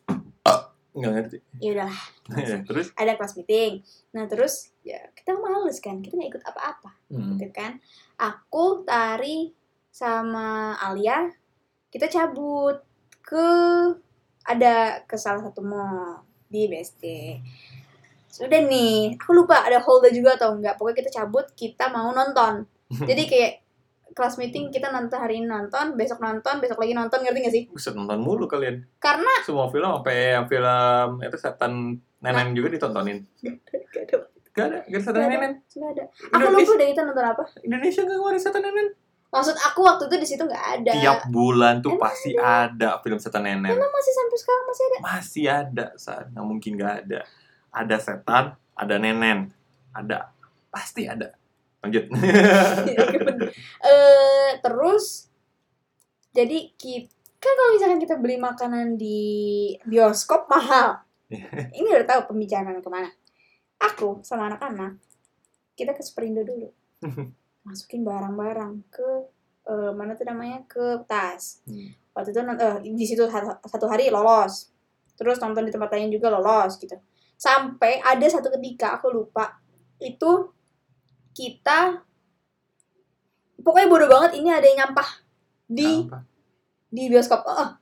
Nggak 0.94 1.10
ngerti. 1.10 1.36
Ya 1.58 1.70
udahlah. 1.74 2.00
Ya, 2.40 2.56
Terus? 2.64 2.86
Ada 2.94 3.12
kelas 3.16 3.34
meeting. 3.36 3.72
Nah 4.12 4.24
terus 4.26 4.74
ya 4.84 5.00
kita 5.16 5.34
males 5.40 5.80
kan, 5.80 6.04
kita 6.04 6.14
nggak 6.14 6.30
ikut 6.36 6.44
apa-apa, 6.44 6.92
hmm. 7.08 7.40
gitu 7.40 7.48
kan? 7.56 7.80
Aku, 8.20 8.84
Tari, 8.84 9.50
sama 9.88 10.76
Alia, 10.76 11.32
kita 11.88 12.06
cabut 12.12 12.84
ke 13.24 13.48
ada 14.44 15.00
ke 15.08 15.16
salah 15.16 15.40
satu 15.40 15.64
mall 15.64 16.20
di 16.52 16.68
BSD 16.68 17.04
sudah 18.34 18.66
nih 18.66 19.14
aku 19.14 19.30
lupa 19.30 19.62
ada 19.62 19.78
holder 19.78 20.10
juga 20.10 20.34
atau 20.34 20.58
enggak 20.58 20.74
pokoknya 20.74 21.06
kita 21.06 21.10
cabut 21.22 21.46
kita 21.54 21.86
mau 21.94 22.10
nonton. 22.10 22.66
Jadi 23.10 23.30
kayak 23.30 23.52
kelas 24.10 24.42
meeting 24.42 24.74
kita 24.74 24.90
nonton 24.90 25.22
hari 25.22 25.38
ini 25.38 25.46
nonton 25.46 25.94
besok 25.94 26.18
nonton 26.18 26.58
besok 26.58 26.82
lagi 26.82 26.98
nonton 26.98 27.22
ngerti 27.22 27.38
gak 27.46 27.54
sih? 27.54 27.64
Bisa 27.70 27.94
nonton 27.94 28.18
mulu 28.18 28.50
kalian. 28.50 28.82
Karena 28.98 29.38
semua 29.46 29.70
film 29.70 29.86
sampai 29.86 30.34
yang 30.34 30.50
film 30.50 31.22
itu 31.22 31.38
setan 31.38 32.02
nenek 32.18 32.58
juga 32.58 32.74
ditontonin. 32.74 33.22
Gak 33.94 34.02
ada 34.10 34.26
gak 34.54 34.66
ada 34.70 34.78
gak 34.87 35.00
ada 35.02 35.02
setan 35.02 35.18
ada. 35.18 35.32
nenek 35.34 35.52
nggak 35.66 35.90
ada. 35.99 36.04
Aku 36.06 36.38
Indonesia, 36.38 36.62
lupa 36.62 36.78
deh 36.78 36.87
kita 36.94 37.02
nonton 37.02 37.26
apa. 37.26 37.44
Indonesia 37.66 38.00
gak 38.06 38.14
ngeluarin 38.14 38.40
setan 38.40 38.62
nenek 38.62 38.88
maksud 39.34 39.56
aku 39.58 39.80
waktu 39.82 40.02
itu 40.06 40.16
di 40.23 40.26
situ 40.30 40.42
nggak 40.46 40.66
ada. 40.78 40.92
Tiap 40.94 41.20
bulan 41.34 41.82
tuh 41.82 41.99
Emang 41.99 42.06
pasti 42.06 42.38
ada? 42.38 43.02
film 43.02 43.18
setan 43.18 43.42
nenek 43.42 43.75
emang 43.75 43.90
masih 43.90 44.12
sampai 44.14 44.38
sekarang 44.38 44.64
masih 44.70 44.84
ada? 44.87 44.96
Masih 45.02 45.44
ada 45.50 45.87
saat 45.99 46.26
nggak 46.30 46.46
mungkin 46.46 46.70
nggak 46.78 46.94
ada. 47.02 47.20
Ada 47.75 47.96
setan 47.99 48.44
ada 48.78 48.94
nenen 48.94 49.50
ada 49.90 50.30
pasti 50.70 51.11
ada. 51.11 51.34
Lanjut. 51.82 52.06
Eh 53.84 54.50
terus 54.62 55.28
jadi 56.30 56.70
kita 56.78 57.11
kan 57.42 57.52
kalau 57.52 57.70
misalkan 57.76 58.00
kita 58.00 58.16
beli 58.16 58.40
makanan 58.40 58.96
di 58.96 59.20
bioskop 59.84 60.46
mahal. 60.46 61.02
Ini 61.75 61.90
udah 61.90 62.06
tahu 62.06 62.20
pembicaraan 62.30 62.78
ke 62.78 62.88
mana 62.88 63.11
aku 63.90 64.24
sama 64.24 64.48
anak-anak 64.48 64.96
kita 65.74 65.92
ke 65.92 66.02
Superindo 66.02 66.46
dulu. 66.46 66.70
Masukin 67.66 68.06
barang-barang 68.06 68.72
ke 68.88 69.08
eh, 69.68 69.90
mana 69.92 70.14
tuh 70.14 70.26
namanya? 70.26 70.62
Ke 70.64 71.02
tas. 71.04 71.60
Hmm. 71.66 71.92
waktu 72.14 72.30
itu 72.30 72.40
eh, 72.46 72.78
di 72.94 73.04
situ 73.04 73.26
satu 73.66 73.86
hari 73.90 74.08
lolos. 74.08 74.70
Terus 75.18 75.38
nonton 75.42 75.66
di 75.66 75.72
tempat 75.74 75.90
lain 75.94 76.14
juga 76.14 76.30
lolos 76.30 76.78
gitu. 76.78 76.94
Sampai 77.34 77.98
ada 77.98 78.26
satu 78.30 78.54
ketika 78.54 78.98
aku 78.98 79.10
lupa 79.10 79.58
itu 79.98 80.54
kita 81.34 82.02
pokoknya 83.58 83.90
bodoh 83.90 84.06
banget 84.06 84.38
ini 84.38 84.54
ada 84.54 84.66
yang 84.66 84.86
nyampah 84.86 85.10
di 85.66 86.06
Apa? 86.06 86.22
di 86.94 87.10
bioskop. 87.10 87.42
Oh, 87.42 87.74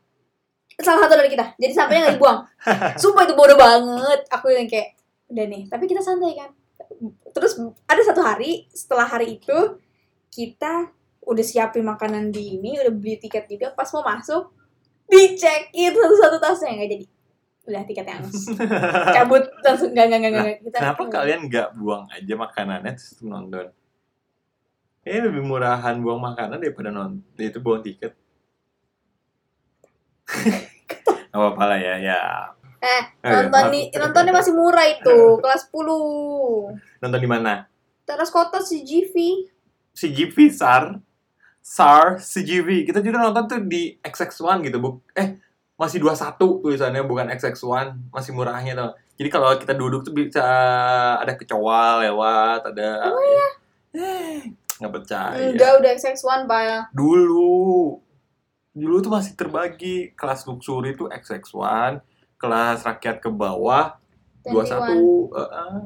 salah 0.80 1.04
satu 1.04 1.20
dari 1.20 1.28
kita. 1.28 1.52
Jadi 1.60 1.72
sampahnya 1.76 2.00
nggak 2.08 2.16
dibuang. 2.16 2.40
Sumpah 3.02 3.28
itu 3.28 3.34
bodoh 3.36 3.58
banget. 3.60 4.24
Aku 4.32 4.48
yang 4.48 4.64
kayak 4.64 4.96
udah 5.32 5.46
nih 5.48 5.62
tapi 5.72 5.84
kita 5.88 6.04
santai 6.04 6.36
kan. 6.36 6.50
Terus 7.32 7.56
ada 7.88 8.02
satu 8.04 8.20
hari 8.20 8.68
setelah 8.70 9.08
hari 9.08 9.40
itu 9.40 9.80
kita 10.28 10.92
udah 11.24 11.44
siapin 11.44 11.86
makanan 11.86 12.28
di 12.28 12.60
ini 12.60 12.76
udah 12.76 12.92
beli 12.92 13.16
tiket 13.16 13.48
juga. 13.48 13.72
Pas 13.72 13.88
mau 13.96 14.04
masuk 14.04 14.52
dicekin 15.08 15.92
satu-satu 15.96 16.36
tasnya. 16.38 16.76
Nggak 16.76 16.90
jadi. 16.92 17.06
Udah 17.62 17.82
tiketnya 17.86 18.14
hangus 18.18 18.50
cabut. 19.16 19.44
Langsung 19.64 19.90
nggak 19.96 20.06
nggak 20.10 20.20
nggak 20.20 20.32
nggak. 20.34 20.56
Kita 20.68 20.76
kenapa 20.82 21.02
kalian 21.08 21.40
nggak 21.48 21.68
buang 21.78 22.04
aja 22.12 22.34
makanannya 22.36 22.92
terus 22.92 23.22
nonton? 23.24 23.66
Ini 25.02 25.18
lebih 25.18 25.42
murahan 25.42 25.98
buang 25.98 26.20
makanan 26.22 26.62
daripada 26.62 26.94
nonton 26.94 27.26
itu 27.38 27.58
buang 27.58 27.82
tiket. 27.82 28.14
Gak 31.32 31.40
apa-apa 31.40 31.64
lah 31.64 31.78
ya 31.80 31.96
ya 31.96 32.20
eh 32.82 33.02
Eh, 33.20 33.30
nonton 33.30 33.62
maaf. 33.62 33.70
nih 33.70 33.84
nontonnya 33.94 34.32
masih 34.32 34.52
murah 34.52 34.82
itu 34.84 35.16
kelas 35.42 35.70
10 35.70 35.78
nonton 36.98 37.18
di 37.18 37.28
mana? 37.28 37.64
Teras 38.02 38.28
kota 38.28 38.58
CGV 38.58 39.14
CGV 39.92 40.36
SAR. 40.50 40.98
SAR 41.58 42.18
CGV 42.18 42.84
kita 42.84 42.98
juga 42.98 43.22
nonton 43.22 43.46
tuh 43.46 43.60
di 43.62 43.94
XX1 43.96 44.66
gitu 44.66 44.76
bu. 44.76 44.90
Eh 45.14 45.38
masih 45.72 45.98
21 45.98 46.34
tulisannya 46.60 47.02
bukan 47.02 47.30
XX1 47.30 48.10
masih 48.10 48.30
murahnya 48.32 48.72
tuh 48.72 48.90
jadi 49.12 49.28
kalau 49.28 49.50
kita 49.54 49.72
duduk 49.72 50.02
tuh 50.02 50.10
bisa 50.10 50.42
ada 51.16 51.32
kecoa 51.32 52.02
lewat 52.02 52.60
ada 52.66 52.90
Oh, 53.08 53.18
iya? 53.20 53.48
eh 53.92 54.38
nggak 54.78 54.92
percaya. 54.92 55.38
Enggak 55.38 55.78
udah 55.78 55.90
XX1 55.92 56.42
pak. 56.44 56.90
Dulu. 56.90 57.98
Dulu 58.72 58.96
tuh 58.98 59.12
masih 59.12 59.32
terbagi. 59.32 60.10
Kelas 60.12 60.42
luxury 60.42 60.92
tuh 60.92 61.06
XX1 61.06 62.02
kelas 62.42 62.82
rakyat 62.82 63.22
ke 63.22 63.30
bawah 63.30 63.94
21 64.42 64.50
eh, 64.50 65.38
eh. 65.38 65.80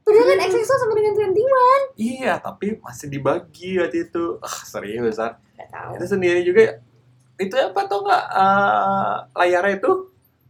Padahal 0.00 0.26
kan 0.26 0.38
XX1 0.46 0.70
sama 0.70 0.92
dengan 0.94 1.12
21 1.18 1.98
iya 1.98 2.38
tapi 2.38 2.78
masih 2.78 3.10
dibagi 3.10 3.82
waktu 3.82 4.06
itu. 4.06 4.38
Ah 4.38 4.62
serius. 4.62 5.18
Gak 5.18 5.68
tau 5.68 5.98
itu 5.98 6.06
sendiri 6.06 6.46
juga 6.46 6.78
itu 7.40 7.56
apa 7.56 7.80
tau 7.90 8.06
nggak 8.06 8.24
eh, 8.30 9.14
layarnya 9.34 9.82
itu 9.82 9.90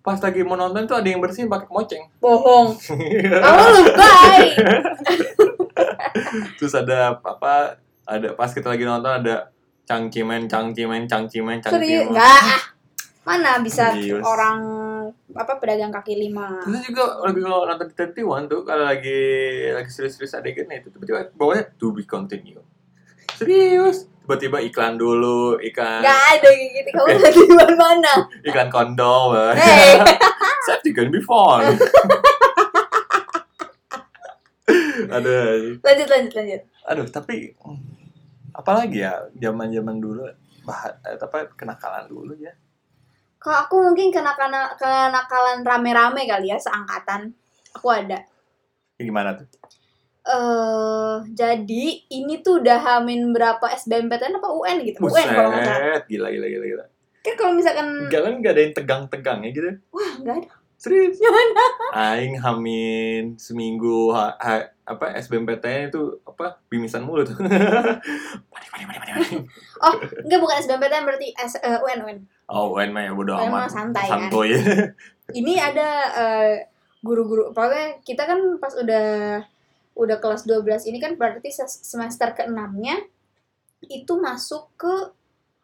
pas 0.01 0.17
lagi 0.17 0.41
mau 0.43 0.57
nonton 0.57 0.89
tuh 0.89 0.97
ada 0.97 1.09
yang 1.09 1.21
bersihin 1.21 1.49
pakai 1.49 1.69
moceng 1.69 2.05
Bohong. 2.21 2.77
Kamu 2.77 3.65
lebay. 3.85 4.41
Terus 6.57 6.73
ada 6.77 7.17
apa 7.21 7.81
ada 8.09 8.29
pas 8.35 8.51
kita 8.53 8.73
lagi 8.73 8.85
nonton 8.85 9.13
ada 9.13 9.53
cangcimen 9.85 10.49
cangcimen 10.49 11.05
cangcimen 11.05 11.61
Serius? 11.61 11.69
cangcimen 11.69 12.07
Enggak 12.17 12.41
ah. 12.43 12.63
Mana 13.21 13.61
bisa 13.61 13.93
Serius. 13.93 14.25
orang 14.25 14.59
apa 15.37 15.53
pedagang 15.61 15.93
kaki 15.95 16.15
lima. 16.17 16.61
Terus 16.65 16.83
juga 16.91 17.05
lagi 17.23 17.41
kalau 17.43 17.65
nonton 17.67 17.87
di 17.89 17.95
Twenty 17.95 18.23
One 18.27 18.45
tuh 18.51 18.61
kalau 18.67 18.85
lagi 18.87 19.21
lagi 19.73 19.91
serius-serius 19.91 20.37
adegannya 20.37 20.83
itu 20.83 20.89
tiba-tiba 20.91 21.31
bawahnya 21.35 21.71
to 21.79 21.93
be 21.95 22.03
continue? 22.07 22.63
Serius. 23.35 24.11
Tiba-tiba 24.27 24.63
iklan 24.63 24.95
dulu 24.95 25.59
iklan 25.59 26.07
Gak 26.07 26.23
ada 26.39 26.51
gitu 26.55 26.91
Kamu 26.95 27.19
lagi 27.19 27.43
di 27.51 27.75
mana 27.75 28.13
iklan 28.47 28.69
kondom 28.71 29.35
Hey. 29.59 29.99
safety 30.71 30.95
can 30.95 31.11
be 31.11 31.19
fun 31.19 31.67
ada. 35.11 35.37
Lanjut 35.83 36.09
lanjut 36.09 36.33
lanjut. 36.39 36.63
Aduh 36.87 37.07
tapi 37.11 37.51
hmm, 37.59 37.79
apalagi 38.55 39.03
ya 39.03 39.27
zaman 39.35 39.75
zaman 39.75 39.97
dulu 39.99 40.23
bah 40.63 40.93
eh, 41.09 41.17
apa 41.17 41.51
kenakalan 41.57 42.07
dulu 42.07 42.37
ya 42.37 42.53
Kalau 43.41 43.57
aku 43.65 43.75
mungkin 43.81 44.13
kenakalan 44.13 44.77
kenakalan 44.77 45.65
rame-rame 45.65 46.29
kali 46.29 46.53
ya 46.53 46.61
seangkatan. 46.61 47.33
Aku 47.73 47.89
ada. 47.89 48.21
Kayak 49.01 49.07
gimana 49.09 49.31
tuh? 49.33 49.49
Eh 50.29 51.15
jadi 51.33 51.85
ini 52.13 52.45
tuh 52.45 52.61
udah 52.61 52.77
hamin 52.77 53.33
berapa 53.33 53.65
SBMPTN 53.73 54.37
apa 54.37 54.49
UN 54.53 54.77
gitu? 54.85 55.01
UN 55.09 55.29
kalau 55.33 55.49
nggak 55.57 55.65
salah. 55.65 55.81
Buset, 55.81 56.05
gila 56.13 56.29
gila 56.29 56.47
gila 56.53 56.67
gila. 56.69 56.85
Kan 57.21 57.35
kalau 57.41 57.53
misalkan 57.57 57.87
Enggak 58.09 58.21
kan 58.29 58.33
gak 58.45 58.53
ada 58.53 58.61
yang 58.61 58.75
tegang-tegang 58.77 59.39
ya 59.45 59.51
gitu 59.57 59.69
wah 59.89 60.13
nggak 60.21 60.37
ada. 60.45 60.51
Serius? 60.81 61.17
Gimana? 61.21 61.65
Aing 61.93 62.41
hamin 62.41 63.37
seminggu 63.37 64.17
ha, 64.17 64.33
ha- 64.41 64.69
apa 64.91 65.15
SBMPTN 65.23 65.95
itu 65.95 66.19
apa 66.27 66.59
bimisan 66.67 67.07
mulu 67.07 67.23
tuh 67.23 67.39
mani 68.53 68.67
mani 68.75 68.85
mani 68.91 68.99
mani 68.99 69.13
mani 69.15 69.37
oh 69.87 69.95
nggak 70.27 70.41
bukan 70.43 70.57
SBMPTN 70.67 71.05
berarti 71.07 71.29
S, 71.39 71.55
eh, 71.63 71.79
UN 71.79 72.03
UN 72.03 72.19
oh 72.51 72.75
UN 72.75 72.91
mah 72.91 73.03
ya 73.07 73.13
bodo 73.15 73.39
UN 73.39 73.55
amat. 73.55 73.71
santai 73.71 74.07
kan? 74.11 74.27
Santuy. 74.27 74.51
Ini 75.41 75.55
ada 75.63 75.89
eh, 76.11 76.55
guru-guru 77.07 77.55
pokoknya 77.55 78.03
kita 78.03 78.27
kan 78.27 78.59
pas 78.59 78.75
udah 78.75 79.41
udah 79.95 80.17
kelas 80.19 80.43
12 80.43 80.91
ini 80.91 80.99
kan 80.99 81.15
berarti 81.15 81.55
semester 81.67 82.33
ke-6-nya 82.35 82.99
itu 83.87 84.13
masuk 84.19 84.75
ke 84.75 85.13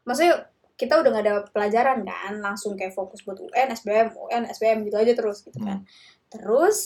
maksudnya 0.07 0.47
kita 0.77 1.01
udah 1.01 1.11
gak 1.13 1.25
ada 1.25 1.35
pelajaran 1.51 2.05
kan 2.05 2.37
langsung 2.41 2.77
kayak 2.77 2.93
fokus 2.93 3.25
buat 3.25 3.41
UN, 3.41 3.73
SBM, 3.73 4.13
UN, 4.13 4.45
SBM 4.53 4.85
gitu 4.85 4.97
aja 5.01 5.13
terus 5.17 5.41
gitu 5.41 5.57
kan. 5.65 5.89
Terus 6.29 6.85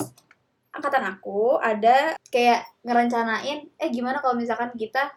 angkatan 0.70 1.04
aku 1.06 1.58
ada 1.58 2.14
kayak 2.30 2.62
ngerencanain 2.86 3.66
eh 3.74 3.90
gimana 3.90 4.22
kalau 4.22 4.38
misalkan 4.38 4.70
kita 4.78 5.10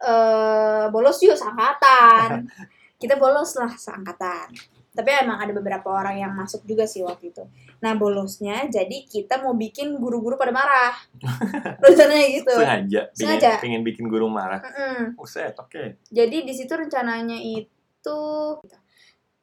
eh 0.00 0.86
bolos 0.88 1.20
yuk 1.24 1.36
seangkatan. 1.36 2.48
kita 3.00 3.20
bolos 3.20 3.52
lah 3.60 3.72
seangkatan. 3.76 4.48
Tapi 4.94 5.10
emang 5.10 5.42
ada 5.42 5.50
beberapa 5.50 5.90
orang 5.90 6.22
yang 6.22 6.32
masuk 6.32 6.62
juga 6.62 6.86
sih 6.86 7.02
waktu 7.02 7.34
itu. 7.34 7.42
Nah 7.82 7.98
bolosnya 7.98 8.70
jadi 8.70 9.04
kita 9.04 9.42
mau 9.42 9.52
bikin 9.58 9.98
guru-guru 9.98 10.38
pada 10.38 10.54
marah. 10.54 10.94
Rencananya 11.84 12.26
gitu. 12.30 12.54
Sengaja 12.54 13.00
pengen, 13.10 13.18
Sengaja. 13.18 13.50
pengen 13.58 13.82
bikin 13.82 14.06
guru 14.06 14.30
marah. 14.30 14.62
Mm-mm. 14.62 15.18
Buset, 15.18 15.58
oke. 15.58 15.98
Jadi 16.08 16.46
di 16.46 16.52
situ 16.54 16.70
rencananya 16.70 17.36
itu 17.36 18.20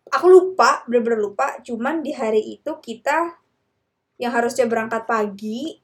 aku 0.07 0.25
lupa 0.31 0.87
bener-bener 0.87 1.19
lupa. 1.19 1.59
Cuman 1.59 1.99
di 1.99 2.15
hari 2.15 2.55
itu 2.55 2.71
kita 2.79 3.40
yang 4.21 4.29
harusnya 4.29 4.69
berangkat 4.69 5.09
pagi 5.09 5.81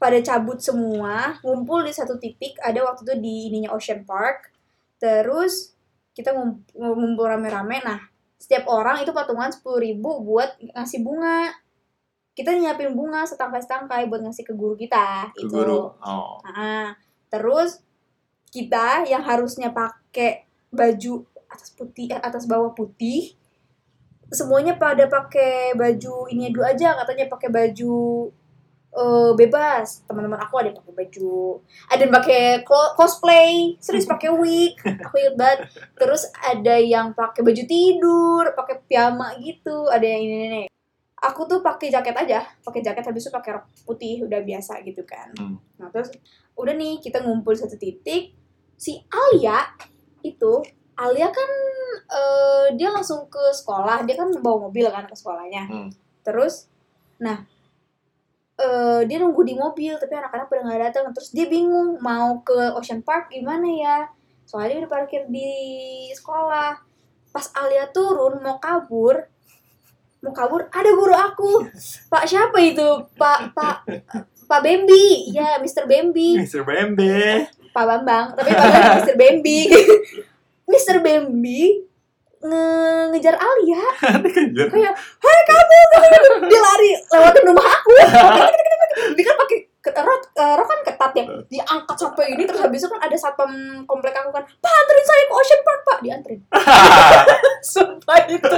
pada 0.00 0.16
cabut 0.24 0.58
semua 0.58 1.36
ngumpul 1.44 1.84
di 1.84 1.92
satu 1.92 2.16
titik 2.16 2.56
ada 2.64 2.80
waktu 2.82 3.04
itu 3.04 3.14
di 3.20 3.34
ininya 3.52 3.76
Ocean 3.76 4.08
Park. 4.08 4.48
Terus 4.96 5.76
kita 6.16 6.32
ngum- 6.32 6.64
ngumpul 6.72 7.28
rame-rame. 7.28 7.84
Nah 7.84 8.00
setiap 8.40 8.66
orang 8.72 9.04
itu 9.04 9.12
patungan 9.12 9.52
sepuluh 9.52 9.84
ribu 9.84 10.24
buat 10.24 10.56
ngasih 10.58 11.04
bunga. 11.04 11.52
Kita 12.32 12.56
nyiapin 12.56 12.96
bunga 12.96 13.28
setangkai-setangkai 13.28 14.08
buat 14.08 14.24
ngasih 14.24 14.48
ke 14.48 14.56
guru 14.56 14.74
kita 14.74 15.30
ke 15.36 15.44
itu 15.44 15.52
guru. 15.52 15.92
Oh. 16.00 16.40
Nah, 16.48 16.96
terus 17.28 17.84
kita 18.48 19.04
yang 19.04 19.20
harusnya 19.20 19.68
pakai 19.68 20.48
baju 20.72 21.28
atas 21.52 21.68
putih 21.76 22.08
eh, 22.08 22.20
atas 22.24 22.48
bawah 22.48 22.72
putih 22.72 23.36
semuanya 24.32 24.80
pada 24.80 25.04
pakai 25.06 25.76
baju 25.76 26.26
ini 26.32 26.48
dulu 26.48 26.64
aja 26.64 26.96
katanya 27.04 27.28
pakai 27.28 27.48
baju 27.52 27.96
eh, 28.96 29.32
bebas. 29.36 30.02
Teman-teman 30.08 30.40
aku 30.40 30.54
ada 30.56 30.72
yang 30.72 30.78
pakai 30.80 30.94
baju 30.96 31.36
ada 31.92 32.00
yang 32.00 32.12
pakai 32.12 32.42
cosplay. 32.96 33.76
Serius 33.78 34.08
pakai 34.08 34.32
wig. 34.32 34.74
Aku 34.80 35.14
inget 35.20 35.36
banget. 35.36 35.58
Terus 35.94 36.26
ada 36.40 36.74
yang 36.80 37.12
pakai 37.12 37.44
baju 37.44 37.62
tidur 37.68 38.44
pakai 38.56 38.80
piyama 38.88 39.36
gitu. 39.38 39.86
Ada 39.92 40.04
yang 40.08 40.22
ini 40.24 40.36
nih 40.48 40.66
aku 41.22 41.46
tuh 41.46 41.60
pakai 41.60 41.92
jaket 41.92 42.16
aja. 42.16 42.40
Pakai 42.64 42.80
jaket 42.80 43.04
habis 43.04 43.28
itu 43.28 43.30
pakai 43.30 43.60
rok 43.60 43.66
putih. 43.84 44.24
Udah 44.24 44.40
biasa 44.40 44.80
gitu 44.82 45.04
kan. 45.04 45.30
Hmm. 45.36 45.60
nah 45.76 45.92
terus 45.92 46.08
udah 46.56 46.72
nih 46.72 47.04
kita 47.04 47.20
ngumpul 47.20 47.52
satu 47.52 47.76
titik. 47.76 48.34
Si 48.80 48.98
Alia 49.12 49.76
itu 50.26 50.58
Alia 50.98 51.30
kan 51.30 51.50
eh, 52.12 52.66
dia 52.76 52.92
langsung 52.92 53.24
ke 53.26 53.40
sekolah 53.50 54.04
dia 54.04 54.14
kan 54.14 54.28
bawa 54.38 54.68
mobil 54.68 54.84
kan 54.92 55.08
ke 55.08 55.14
sekolahnya 55.16 55.64
Hmm. 55.64 55.88
terus 56.20 56.68
nah 57.16 57.40
eh, 58.60 59.00
dia 59.08 59.16
nunggu 59.18 59.42
di 59.42 59.54
mobil 59.56 59.96
tapi 59.96 60.12
anak-anak 60.12 60.46
pada 60.46 60.60
nggak 60.62 60.80
datang 60.92 61.04
terus 61.16 61.32
dia 61.32 61.48
bingung 61.48 61.96
mau 61.98 62.38
ke 62.44 62.76
Ocean 62.76 63.00
Park 63.00 63.32
gimana 63.32 63.66
ya 63.66 63.96
soalnya 64.44 64.76
dia 64.76 64.80
udah 64.84 64.92
parkir 64.92 65.22
di 65.26 65.50
sekolah 66.12 66.76
pas 67.32 67.46
Alia 67.56 67.88
turun 67.88 68.44
mau 68.44 68.60
kabur 68.60 69.16
mau 70.20 70.30
kabur 70.30 70.68
ada 70.68 70.90
guru 70.92 71.16
aku 71.16 71.52
pak 72.06 72.28
siapa 72.28 72.60
itu 72.60 72.86
pak 73.16 73.56
pak 73.56 73.88
pak 74.46 74.60
Bambi 74.60 75.32
ya 75.32 75.56
Mr. 75.58 75.88
Bambi 75.88 76.36
Mr. 76.38 76.62
Bembe. 76.62 77.48
Pak 77.72 77.88
Bambang, 77.88 78.36
tapi 78.36 78.52
Pak 78.52 78.68
Bambang 78.68 78.96
Mr. 79.00 79.14
Bambi. 79.16 79.60
Mr. 80.70 80.96
Bambi 81.00 81.60
nge- 82.42 83.06
ngejar 83.14 83.36
Alia 83.36 83.82
kayak, 84.68 84.94
"Hai 84.94 85.38
kamu!" 85.46 85.78
Dia 86.50 86.60
lari 86.60 86.90
lewatin 86.98 87.42
rumah 87.46 87.66
aku. 87.66 87.90
Dia 89.16 89.24
kan 89.24 89.36
pakai 89.40 89.58
rok, 89.82 90.22
eh, 90.36 90.54
rok 90.54 90.66
kan 90.66 90.80
ketat 90.84 91.12
ya. 91.16 91.24
Diangkat 91.48 91.96
sampai 91.98 92.26
ini 92.34 92.42
terus 92.46 92.62
habis 92.62 92.82
itu 92.82 92.88
kan 92.88 93.00
ada 93.02 93.16
satpam 93.18 93.50
komplek 93.82 94.14
aku 94.14 94.30
kan, 94.30 94.44
"Pak, 94.44 94.72
anterin 94.72 95.04
saya 95.04 95.22
ke 95.26 95.34
Ocean 95.34 95.60
Park, 95.62 95.80
Pak." 95.82 95.98
Dianterin. 96.02 96.40
Sumpah 97.62 98.18
itu. 98.28 98.56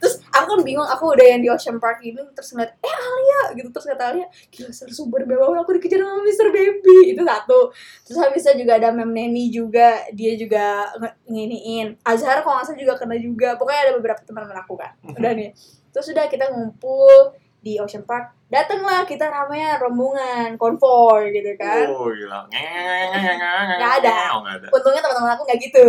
Terus 0.00 0.14
aku 0.42 0.56
kan 0.56 0.60
bingung, 0.64 0.84
aku 0.84 1.16
udah 1.16 1.26
yang 1.26 1.40
di 1.40 1.48
Ocean 1.48 1.80
Park 1.80 2.04
ini 2.04 2.20
terus 2.36 2.52
ngeliat, 2.52 2.76
"Eh, 2.80 2.96
Alia." 2.96 3.42
gitu 3.56 3.68
terus 3.72 3.86
kata 3.88 4.04
Alia, 4.12 4.26
"Gila, 4.52 4.70
sumber 4.72 5.24
bawah 5.24 5.62
aku 5.64 5.76
dikejar 5.80 6.04
sama 6.04 6.22
Mr. 6.22 6.48
Baby." 6.52 7.16
Itu 7.16 7.22
satu. 7.24 7.72
Terus 8.04 8.18
habisnya 8.20 8.54
juga 8.54 8.72
ada 8.76 8.88
Mem 8.92 9.10
Neni 9.10 9.48
juga, 9.48 10.04
dia 10.12 10.36
juga 10.36 10.92
nginiin. 11.26 12.00
Azhar 12.04 12.44
kalau 12.44 12.60
nggak 12.60 12.66
salah 12.68 12.80
juga 12.80 12.94
kena 13.00 13.16
juga. 13.16 13.56
Pokoknya 13.56 13.80
ada 13.90 13.92
beberapa 13.96 14.20
teman-teman 14.22 14.58
aku 14.60 14.74
kan. 14.76 14.92
Udah 15.02 15.32
nih. 15.32 15.56
Terus 15.90 16.06
udah 16.12 16.28
kita 16.28 16.52
ngumpul 16.52 17.32
di 17.64 17.80
Ocean 17.82 18.04
Park. 18.06 18.36
Datanglah 18.46 19.02
kita 19.10 19.26
ramean 19.26 19.74
rombongan, 19.82 20.54
konvoy 20.54 21.34
gitu 21.34 21.58
kan. 21.58 21.90
Oh 21.90 22.14
gila. 22.14 22.46
Nggak 22.46 23.92
ada. 24.04 24.18
Oh 24.38 24.46
ada. 24.46 24.68
Untungnya 24.70 25.02
teman-teman 25.02 25.34
aku 25.34 25.42
nggak 25.50 25.60
gitu. 25.66 25.86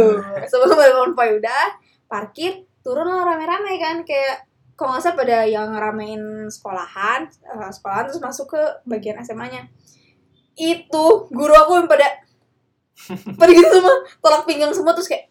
Sebelum 0.50 0.74
konvoy 1.06 1.38
udah, 1.38 1.78
parkir, 2.10 2.66
turun 2.88 3.04
lah 3.04 3.28
rame-rame 3.28 3.76
kan 3.84 4.08
kayak 4.08 4.48
kalau 4.80 4.96
nggak 4.96 5.04
salah 5.04 5.18
pada 5.20 5.38
yang 5.44 5.74
ramein 5.76 6.48
sekolahan, 6.48 7.28
eh, 7.28 7.72
sekolahan 7.76 8.08
terus 8.08 8.24
masuk 8.24 8.56
ke 8.56 8.62
bagian 8.88 9.20
SMA-nya. 9.20 9.68
Itu 10.56 11.28
guru 11.34 11.52
aku 11.52 11.84
yang 11.84 11.90
pada 11.92 12.08
pada 13.42 13.52
gitu 13.52 13.68
semua, 13.68 13.96
tolak 14.24 14.48
pinggang 14.48 14.72
semua 14.72 14.96
terus 14.96 15.12
kayak 15.12 15.28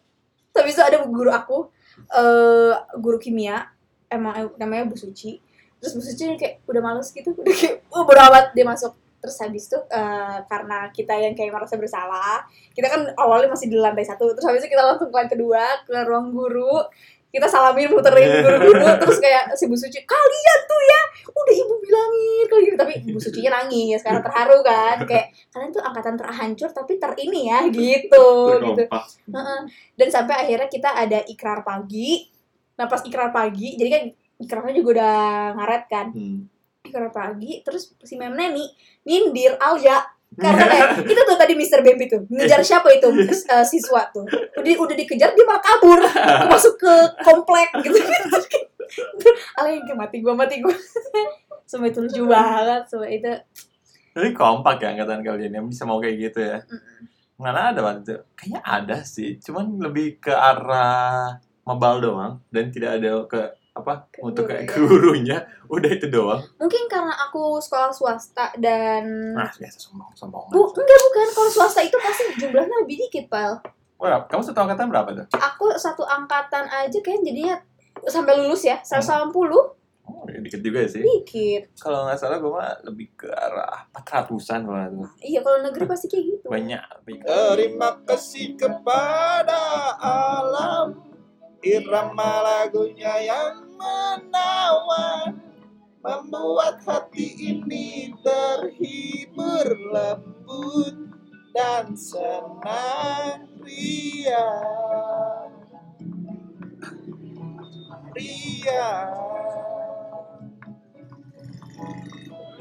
habis 0.53 0.77
itu 0.77 0.83
ada 0.85 1.01
guru 1.09 1.33
aku 1.33 1.57
eh 1.97 2.75
guru 3.01 3.17
kimia 3.17 3.73
emang 4.11 4.33
eh, 4.37 4.47
namanya 4.61 4.85
Bu 4.85 4.99
Suci. 4.99 5.41
Terus 5.81 5.97
Bu 5.97 6.03
Suci 6.05 6.37
kayak 6.37 6.61
udah 6.69 6.81
males 6.83 7.09
gitu, 7.09 7.33
udah 7.33 7.55
kayak 7.57 7.87
oh 7.89 8.05
bodo 8.05 8.21
amat 8.21 8.53
dia 8.53 8.67
masuk 8.67 8.93
terus 9.17 9.37
habis 9.41 9.65
itu 9.65 9.77
eh, 9.91 10.37
karena 10.45 10.93
kita 10.93 11.13
yang 11.17 11.33
kayak 11.33 11.49
merasa 11.49 11.75
bersalah 11.75 12.45
kita 12.77 12.87
kan 12.87 13.01
awalnya 13.17 13.49
masih 13.49 13.67
di 13.67 13.75
lantai 13.75 14.05
satu 14.05 14.29
terus 14.31 14.45
habis 14.45 14.61
itu 14.61 14.77
kita 14.77 14.85
langsung 14.85 15.09
ke 15.09 15.15
lantai 15.17 15.33
kedua 15.33 15.63
ke 15.83 15.97
ruang 16.05 16.31
guru 16.31 16.85
kita 17.27 17.47
salamin 17.51 17.91
muterin 17.91 18.39
guru-guru 18.39 18.87
terus 19.03 19.19
kayak 19.19 19.51
si 19.59 19.67
Bu 19.67 19.75
Suci 19.75 19.99
kalian 20.07 20.59
tuh 20.63 20.81
ya 20.81 21.01
udah 21.27 21.53
ibu 21.59 21.73
bilangin 21.83 22.45
gitu 22.63 22.75
tapi 22.79 22.93
Bu 23.11 23.19
Sucinya 23.19 23.59
nangis 23.61 23.99
karena 23.99 24.23
terharu 24.23 24.63
kan 24.63 24.97
kayak 25.03 25.35
kalian 25.51 25.69
tuh 25.75 25.83
angkatan 25.83 26.15
terhancur 26.15 26.69
tapi 26.71 26.95
ter 26.95 27.11
ini 27.19 27.51
ya 27.51 27.67
gitu 27.67 28.27
gitu. 28.63 28.83
Dan 29.99 30.07
sampai 30.07 30.47
akhirnya 30.47 30.71
kita 30.71 30.89
ada 30.95 31.19
ikrar 31.27 31.61
pagi. 31.67 32.31
Nah 32.79 32.87
pas 32.87 33.03
ikrar 33.03 33.29
pagi 33.35 33.75
jadi 33.75 33.89
kan 33.91 34.03
ikrarnya 34.41 34.73
juga 34.79 34.89
udah 35.01 35.17
ngaret 35.59 35.83
kan. 35.91 36.07
Hmm. 36.15 36.47
ikrar 36.87 37.11
pagi 37.11 37.59
terus 37.67 37.91
si 37.99 38.15
Mem 38.15 38.31
Neni 38.31 38.63
nindir 39.03 39.59
Alia 39.59 39.99
karena 40.35 40.65
kayak 40.67 40.87
itu 41.07 41.21
tuh 41.23 41.37
tadi 41.39 41.53
Mr. 41.55 41.79
Baby 41.81 42.05
tuh 42.11 42.21
ngejar 42.27 42.59
siapa 42.59 42.91
itu? 42.91 43.07
Eh, 43.31 43.65
siswa 43.65 44.05
tuh. 44.11 44.27
Udah 44.27 44.73
udah 44.75 44.95
dikejar 44.99 45.31
dia 45.31 45.45
malah 45.47 45.63
kabur. 45.63 45.97
Masuk 46.51 46.75
ke 46.75 46.93
komplek 47.23 47.71
gitu. 47.81 47.95
Yang 49.57 49.87
kayak 49.87 49.97
mati 49.97 50.17
gua 50.19 50.35
mati 50.35 50.59
gua. 50.59 50.75
Sumpah 51.69 51.91
itu 51.91 51.99
lucu 51.99 52.23
banget 52.27 52.83
Sumpah 52.91 53.09
itu. 53.09 53.33
Tapi 54.13 54.29
kompak 54.35 54.83
ya 54.83 54.93
angkatan 54.93 55.21
kalian 55.25 55.53
yang 55.57 55.65
bisa 55.65 55.87
mau 55.89 55.97
kayak 55.97 56.15
gitu 56.29 56.39
ya. 56.43 56.57
Mana 57.37 57.73
ada 57.73 57.79
waktu 57.85 58.01
itu? 58.05 58.15
Kayaknya 58.33 58.61
ada 58.65 58.97
sih, 59.05 59.37
cuman 59.37 59.77
lebih 59.77 60.17
ke 60.17 60.33
arah 60.33 61.37
mabal 61.61 62.01
doang 62.01 62.33
dan 62.49 62.73
tidak 62.73 62.97
ada 62.97 63.29
ke 63.29 63.41
apa 63.77 63.93
Ke 64.07 64.19
untuk 64.19 64.43
guru 64.43 64.49
kayak 64.49 64.63
ya. 64.63 64.73
gurunya. 64.73 65.37
Udah 65.67 65.89
itu 65.89 66.07
doang. 66.07 66.41
mungkin 66.57 66.83
karena 66.85 67.13
aku 67.21 67.57
sekolah 67.57 67.89
swasta 67.89 68.51
dan 68.55 69.03
Nah, 69.31 69.49
biasa 69.49 69.77
sombong 69.79 70.11
sombong. 70.13 70.47
Bu, 70.47 70.67
enggak 70.69 70.99
bukan 71.03 71.27
kalau 71.31 71.51
swasta 71.51 71.81
itu 71.81 71.97
pasti 71.97 72.23
jumlahnya 72.37 72.75
lebih 72.81 72.97
dikit 73.01 73.27
pal 73.27 73.59
Wah, 73.97 74.21
kamu 74.23 74.41
satu 74.43 74.59
angkatan 74.59 74.87
berapa 74.87 75.09
tuh? 75.11 75.25
aku 75.33 75.73
satu 75.73 76.03
angkatan 76.03 76.65
aja 76.67 76.97
kayak 76.97 77.21
jadinya 77.21 77.57
sampai 78.03 78.37
lulus 78.37 78.61
ya 78.61 78.77
180 78.79 79.33
Oh, 80.07 80.23
ya 80.23 80.39
dikit 80.39 80.61
juga 80.61 80.87
sih. 80.87 81.01
dikit 81.01 81.75
Kalau 81.75 82.05
nggak 82.05 82.15
salah 82.15 82.37
gue 82.37 82.47
mah 82.47 82.79
lebih 82.81 83.11
ke 83.13 83.27
arah 83.27 83.83
400-an 83.91 84.63
kalau 84.63 84.77
nggak 84.77 84.91
salah. 84.93 85.11
iya 85.19 85.39
kalau 85.41 85.59
negeri 85.59 85.83
pasti 85.83 86.05
kayak 86.07 86.23
gitu 86.29 86.45
Banyak. 86.47 86.83
banyak. 87.03 87.23
Terima 87.27 87.89
kasih 88.01 88.55
kepada 88.55 89.59
alam 89.99 91.03
Irama 91.59 92.33
lagunya 92.39 93.19
yang 93.19 93.66
Membuat 96.07 96.79
hati 96.87 97.35
ini 97.35 98.15
terhibur 98.23 99.67
lembut 99.91 100.95
dan 101.51 101.91
senang 101.99 103.43
ria. 103.59 104.47
Ria. 108.15 108.87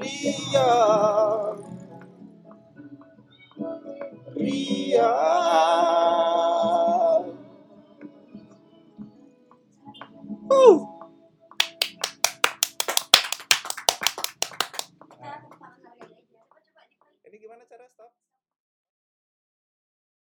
Ria. 0.02 0.72
Ria. 4.34 5.12
Uh. 10.50 10.85